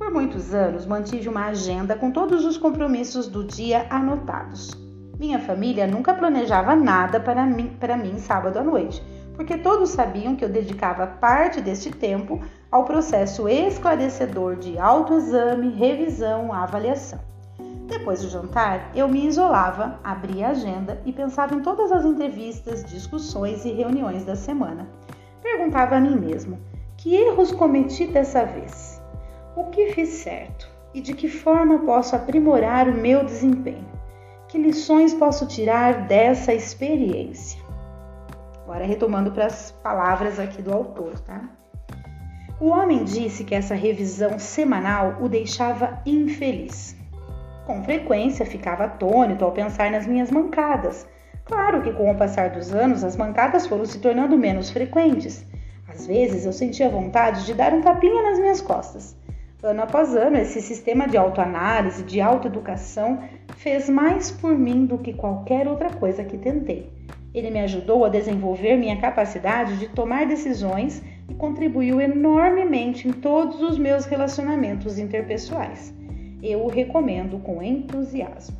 Por 0.00 0.10
muitos 0.10 0.54
anos, 0.54 0.86
mantive 0.86 1.28
uma 1.28 1.48
agenda 1.48 1.94
com 1.94 2.10
todos 2.10 2.46
os 2.46 2.56
compromissos 2.56 3.28
do 3.28 3.44
dia 3.44 3.86
anotados. 3.90 4.70
Minha 5.18 5.38
família 5.38 5.86
nunca 5.86 6.14
planejava 6.14 6.74
nada 6.74 7.20
para 7.20 7.44
mim, 7.44 7.76
para 7.78 7.98
mim 7.98 8.18
sábado 8.18 8.58
à 8.58 8.64
noite, 8.64 9.02
porque 9.36 9.58
todos 9.58 9.90
sabiam 9.90 10.34
que 10.34 10.42
eu 10.42 10.48
dedicava 10.48 11.06
parte 11.06 11.60
deste 11.60 11.90
tempo 11.90 12.40
ao 12.70 12.86
processo 12.86 13.46
esclarecedor 13.46 14.56
de 14.56 14.78
autoexame, 14.78 15.68
revisão, 15.68 16.50
avaliação. 16.50 17.20
Depois 17.86 18.22
do 18.22 18.30
jantar, 18.30 18.92
eu 18.94 19.06
me 19.06 19.26
isolava, 19.26 20.00
abria 20.02 20.46
a 20.46 20.52
agenda 20.52 20.98
e 21.04 21.12
pensava 21.12 21.54
em 21.54 21.60
todas 21.60 21.92
as 21.92 22.06
entrevistas, 22.06 22.86
discussões 22.86 23.66
e 23.66 23.70
reuniões 23.70 24.24
da 24.24 24.34
semana. 24.34 24.88
Perguntava 25.42 25.96
a 25.96 26.00
mim 26.00 26.16
mesmo: 26.16 26.58
que 26.96 27.14
erros 27.14 27.52
cometi 27.52 28.06
dessa 28.06 28.46
vez? 28.46 28.99
O 29.56 29.64
que 29.64 29.92
fiz 29.92 30.08
certo? 30.10 30.70
E 30.94 31.00
de 31.00 31.12
que 31.12 31.28
forma 31.28 31.80
posso 31.80 32.14
aprimorar 32.14 32.88
o 32.88 32.94
meu 32.94 33.24
desempenho? 33.24 33.88
Que 34.46 34.58
lições 34.58 35.12
posso 35.12 35.46
tirar 35.46 36.06
dessa 36.06 36.54
experiência? 36.54 37.60
Agora, 38.62 38.84
retomando 38.84 39.32
para 39.32 39.46
as 39.46 39.72
palavras 39.82 40.38
aqui 40.38 40.62
do 40.62 40.72
autor, 40.72 41.18
tá? 41.20 41.48
O 42.60 42.68
homem 42.68 43.02
disse 43.02 43.42
que 43.42 43.54
essa 43.54 43.74
revisão 43.74 44.38
semanal 44.38 45.16
o 45.20 45.28
deixava 45.28 46.00
infeliz. 46.06 46.96
Com 47.66 47.82
frequência 47.82 48.46
ficava 48.46 48.84
atônito 48.84 49.44
ao 49.44 49.50
pensar 49.50 49.90
nas 49.90 50.06
minhas 50.06 50.30
mancadas. 50.30 51.08
Claro 51.44 51.82
que 51.82 51.92
com 51.92 52.08
o 52.08 52.16
passar 52.16 52.50
dos 52.50 52.72
anos 52.72 53.02
as 53.02 53.16
mancadas 53.16 53.66
foram 53.66 53.84
se 53.84 53.98
tornando 53.98 54.38
menos 54.38 54.70
frequentes. 54.70 55.44
Às 55.88 56.06
vezes 56.06 56.46
eu 56.46 56.52
sentia 56.52 56.88
vontade 56.88 57.44
de 57.44 57.54
dar 57.54 57.74
um 57.74 57.80
tapinha 57.80 58.22
nas 58.22 58.38
minhas 58.38 58.60
costas. 58.60 59.16
Ano 59.62 59.82
após 59.82 60.16
ano, 60.16 60.38
esse 60.38 60.62
sistema 60.62 61.06
de 61.06 61.18
autoanálise, 61.18 62.02
de 62.02 62.18
autoeducação, 62.18 63.22
fez 63.56 63.90
mais 63.90 64.30
por 64.30 64.56
mim 64.56 64.86
do 64.86 64.96
que 64.96 65.12
qualquer 65.12 65.68
outra 65.68 65.90
coisa 65.90 66.24
que 66.24 66.38
tentei. 66.38 66.90
Ele 67.34 67.50
me 67.50 67.60
ajudou 67.60 68.06
a 68.06 68.08
desenvolver 68.08 68.76
minha 68.76 68.98
capacidade 68.98 69.76
de 69.76 69.88
tomar 69.88 70.26
decisões 70.26 71.02
e 71.28 71.34
contribuiu 71.34 72.00
enormemente 72.00 73.06
em 73.06 73.12
todos 73.12 73.60
os 73.60 73.76
meus 73.76 74.06
relacionamentos 74.06 74.98
interpessoais. 74.98 75.92
Eu 76.42 76.64
o 76.64 76.68
recomendo 76.68 77.38
com 77.38 77.62
entusiasmo. 77.62 78.56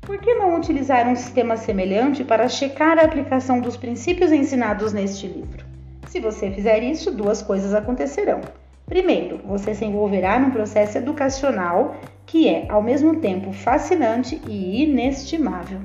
Por 0.00 0.18
que 0.18 0.32
não 0.34 0.56
utilizar 0.56 1.08
um 1.08 1.16
sistema 1.16 1.56
semelhante 1.56 2.22
para 2.22 2.48
checar 2.48 2.98
a 2.98 3.02
aplicação 3.02 3.60
dos 3.60 3.76
princípios 3.76 4.30
ensinados 4.30 4.92
neste 4.92 5.26
livro? 5.26 5.64
Se 6.06 6.20
você 6.20 6.52
fizer 6.52 6.84
isso, 6.84 7.10
duas 7.10 7.42
coisas 7.42 7.74
acontecerão. 7.74 8.40
Primeiro, 8.86 9.40
você 9.44 9.74
se 9.74 9.84
envolverá 9.84 10.38
num 10.38 10.50
processo 10.50 10.98
educacional 10.98 11.96
que 12.26 12.48
é, 12.48 12.66
ao 12.70 12.82
mesmo 12.82 13.20
tempo, 13.20 13.52
fascinante 13.52 14.40
e 14.46 14.84
inestimável. 14.84 15.80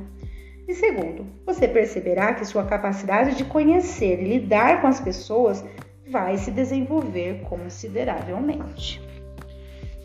E 0.68 0.74
segundo, 0.74 1.26
você 1.46 1.68
perceberá 1.68 2.34
que 2.34 2.46
sua 2.46 2.66
capacidade 2.66 3.36
de 3.36 3.46
conhecer 3.46 4.22
e 4.22 4.28
lidar 4.28 4.82
com 4.82 4.88
as 4.88 5.00
pessoas 5.00 5.64
vai 6.10 6.38
se 6.38 6.52
desenvolver 6.52 7.42
consideravelmente. 7.44 9.02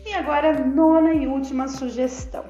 E 0.05 0.13
agora, 0.13 0.53
nona 0.53 1.13
e 1.13 1.27
última 1.27 1.67
sugestão. 1.67 2.45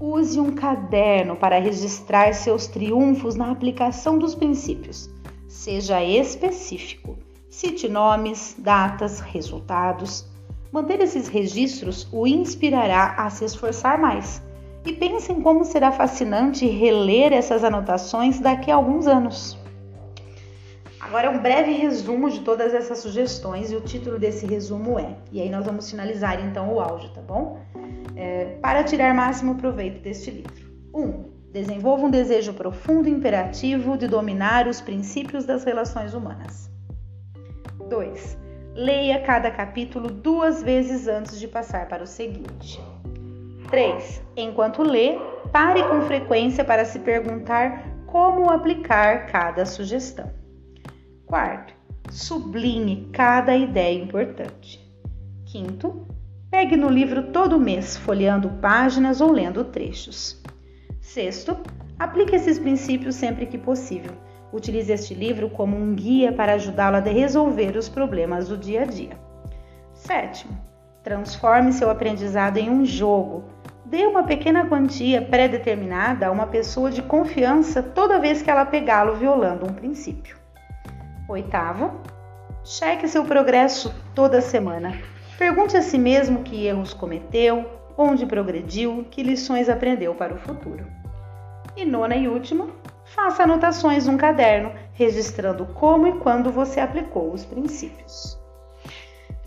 Use 0.00 0.38
um 0.38 0.54
caderno 0.54 1.36
para 1.36 1.58
registrar 1.58 2.32
seus 2.34 2.66
triunfos 2.66 3.34
na 3.34 3.50
aplicação 3.50 4.18
dos 4.18 4.34
princípios. 4.34 5.10
Seja 5.48 6.02
específico. 6.04 7.25
Cite 7.56 7.88
nomes, 7.88 8.54
datas, 8.58 9.18
resultados. 9.18 10.26
Manter 10.70 11.00
esses 11.00 11.26
registros 11.26 12.06
o 12.12 12.26
inspirará 12.26 13.14
a 13.16 13.30
se 13.30 13.46
esforçar 13.46 13.98
mais 13.98 14.42
e 14.84 14.92
pensem 14.92 15.40
como 15.40 15.64
será 15.64 15.90
fascinante 15.90 16.66
reler 16.66 17.32
essas 17.32 17.64
anotações 17.64 18.38
daqui 18.38 18.70
a 18.70 18.74
alguns 18.74 19.06
anos. 19.06 19.58
Agora, 21.00 21.30
um 21.30 21.38
breve 21.38 21.72
resumo 21.72 22.28
de 22.28 22.40
todas 22.40 22.74
essas 22.74 22.98
sugestões 22.98 23.72
e 23.72 23.76
o 23.76 23.80
título 23.80 24.18
desse 24.18 24.44
resumo 24.44 24.98
é, 24.98 25.16
e 25.32 25.40
aí 25.40 25.48
nós 25.48 25.64
vamos 25.64 25.90
finalizar 25.90 26.38
então 26.44 26.74
o 26.74 26.78
áudio, 26.78 27.08
tá 27.14 27.22
bom? 27.22 27.58
É, 28.14 28.58
para 28.60 28.84
tirar 28.84 29.14
máximo 29.14 29.54
proveito 29.54 30.02
deste 30.02 30.30
livro. 30.30 30.66
1. 30.92 31.00
Um, 31.00 31.24
Desenvolva 31.50 32.04
um 32.04 32.10
desejo 32.10 32.52
profundo 32.52 33.08
e 33.08 33.12
imperativo 33.12 33.96
de 33.96 34.06
dominar 34.06 34.68
os 34.68 34.82
princípios 34.82 35.46
das 35.46 35.64
relações 35.64 36.12
humanas. 36.12 36.75
2. 37.88 38.38
Leia 38.74 39.22
cada 39.22 39.50
capítulo 39.50 40.10
duas 40.10 40.62
vezes 40.62 41.08
antes 41.08 41.40
de 41.40 41.48
passar 41.48 41.88
para 41.88 42.02
o 42.02 42.06
seguinte. 42.06 42.80
3. 43.70 44.22
Enquanto 44.36 44.82
lê, 44.82 45.18
pare 45.52 45.82
com 45.84 46.02
frequência 46.02 46.64
para 46.64 46.84
se 46.84 46.98
perguntar 46.98 47.84
como 48.06 48.50
aplicar 48.50 49.26
cada 49.26 49.64
sugestão. 49.64 50.30
Quarto, 51.26 51.74
sublinhe 52.10 53.08
cada 53.12 53.56
ideia 53.56 54.00
importante. 54.00 54.80
Quinto, 55.44 56.06
pegue 56.50 56.76
no 56.76 56.88
livro 56.88 57.32
todo 57.32 57.58
mês, 57.58 57.96
folheando 57.96 58.48
páginas 58.60 59.20
ou 59.20 59.32
lendo 59.32 59.64
trechos. 59.64 60.42
Sexto, 61.00 61.56
aplique 61.98 62.36
esses 62.36 62.58
princípios 62.58 63.14
sempre 63.14 63.46
que 63.46 63.58
possível. 63.58 64.12
Utilize 64.52 64.92
este 64.92 65.14
livro 65.14 65.50
como 65.50 65.76
um 65.76 65.94
guia 65.94 66.32
para 66.32 66.54
ajudá-lo 66.54 66.96
a 66.96 67.00
resolver 67.00 67.76
os 67.76 67.88
problemas 67.88 68.48
do 68.48 68.56
dia 68.56 68.82
a 68.82 68.84
dia. 68.84 69.18
Sétimo, 69.92 70.56
transforme 71.02 71.72
seu 71.72 71.90
aprendizado 71.90 72.58
em 72.58 72.70
um 72.70 72.84
jogo. 72.84 73.44
Dê 73.84 74.06
uma 74.06 74.24
pequena 74.24 74.66
quantia 74.66 75.22
pré-determinada 75.22 76.26
a 76.26 76.30
uma 76.32 76.46
pessoa 76.46 76.90
de 76.90 77.02
confiança 77.02 77.82
toda 77.82 78.18
vez 78.18 78.42
que 78.42 78.50
ela 78.50 78.64
pegá-lo 78.64 79.14
violando 79.14 79.66
um 79.66 79.72
princípio. 79.72 80.36
Oitavo, 81.28 82.00
cheque 82.64 83.06
seu 83.06 83.24
progresso 83.24 83.94
toda 84.14 84.40
semana. 84.40 84.92
Pergunte 85.38 85.76
a 85.76 85.82
si 85.82 85.98
mesmo 85.98 86.42
que 86.42 86.66
erros 86.66 86.94
cometeu, 86.94 87.64
onde 87.96 88.26
progrediu, 88.26 89.06
que 89.10 89.22
lições 89.22 89.68
aprendeu 89.68 90.14
para 90.14 90.34
o 90.34 90.38
futuro. 90.38 90.86
E 91.76 91.84
nona 91.84 92.16
e 92.16 92.26
última, 92.26 92.68
faça 93.06 93.44
anotações 93.44 94.06
num 94.06 94.16
caderno, 94.16 94.72
registrando 94.92 95.64
como 95.66 96.06
e 96.06 96.12
quando 96.18 96.50
você 96.50 96.80
aplicou 96.80 97.32
os 97.32 97.44
princípios. 97.44 98.38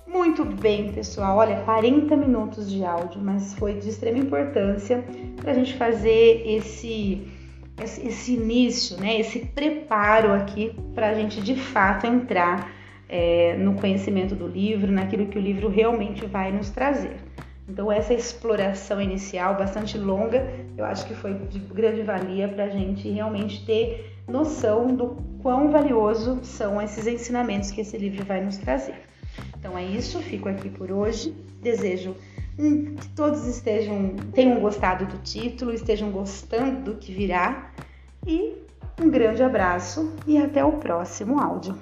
Muito 0.07 0.43
bem, 0.43 0.91
pessoal. 0.91 1.37
Olha, 1.37 1.61
40 1.61 2.15
minutos 2.15 2.69
de 2.69 2.83
áudio, 2.83 3.21
mas 3.21 3.53
foi 3.53 3.75
de 3.75 3.89
extrema 3.89 4.17
importância 4.17 5.03
para 5.37 5.51
a 5.51 5.53
gente 5.53 5.75
fazer 5.75 6.43
esse 6.45 7.27
esse 7.81 8.33
início, 8.33 8.99
né, 8.99 9.17
esse 9.21 9.39
preparo 9.39 10.33
aqui 10.33 10.75
para 10.93 11.11
a 11.11 11.13
gente 11.13 11.39
de 11.39 11.55
fato 11.55 12.05
entrar 12.05 12.69
é, 13.07 13.55
no 13.57 13.75
conhecimento 13.75 14.35
do 14.35 14.47
livro, 14.47 14.91
naquilo 14.91 15.27
que 15.27 15.37
o 15.37 15.41
livro 15.41 15.69
realmente 15.69 16.25
vai 16.25 16.51
nos 16.51 16.69
trazer. 16.69 17.15
Então, 17.69 17.91
essa 17.91 18.13
exploração 18.13 18.99
inicial, 18.99 19.55
bastante 19.55 19.97
longa, 19.97 20.51
eu 20.75 20.83
acho 20.83 21.05
que 21.05 21.13
foi 21.13 21.35
de 21.35 21.59
grande 21.59 22.01
valia 22.01 22.47
para 22.47 22.63
a 22.63 22.69
gente 22.69 23.07
realmente 23.09 23.63
ter 23.65 24.17
noção 24.27 24.87
do 24.87 25.17
quão 25.41 25.69
valioso 25.69 26.39
são 26.43 26.81
esses 26.81 27.05
ensinamentos 27.05 27.69
que 27.69 27.81
esse 27.81 27.95
livro 27.97 28.25
vai 28.25 28.43
nos 28.43 28.57
trazer. 28.57 28.95
Então, 29.57 29.77
é 29.77 29.83
isso, 29.85 30.19
fico 30.19 30.49
aqui 30.49 30.69
por 30.69 30.91
hoje. 30.91 31.35
Desejo 31.61 32.15
que 32.57 33.07
todos 33.15 33.45
estejam 33.45 34.15
tenham 34.33 34.59
gostado 34.59 35.05
do 35.05 35.17
título, 35.19 35.73
estejam 35.73 36.11
gostando 36.11 36.91
do 36.91 36.95
que 36.95 37.13
virá 37.13 37.71
e 38.25 38.55
um 38.99 39.09
grande 39.09 39.43
abraço 39.43 40.13
e 40.27 40.37
até 40.37 40.63
o 40.63 40.73
próximo 40.73 41.39
áudio. 41.39 41.77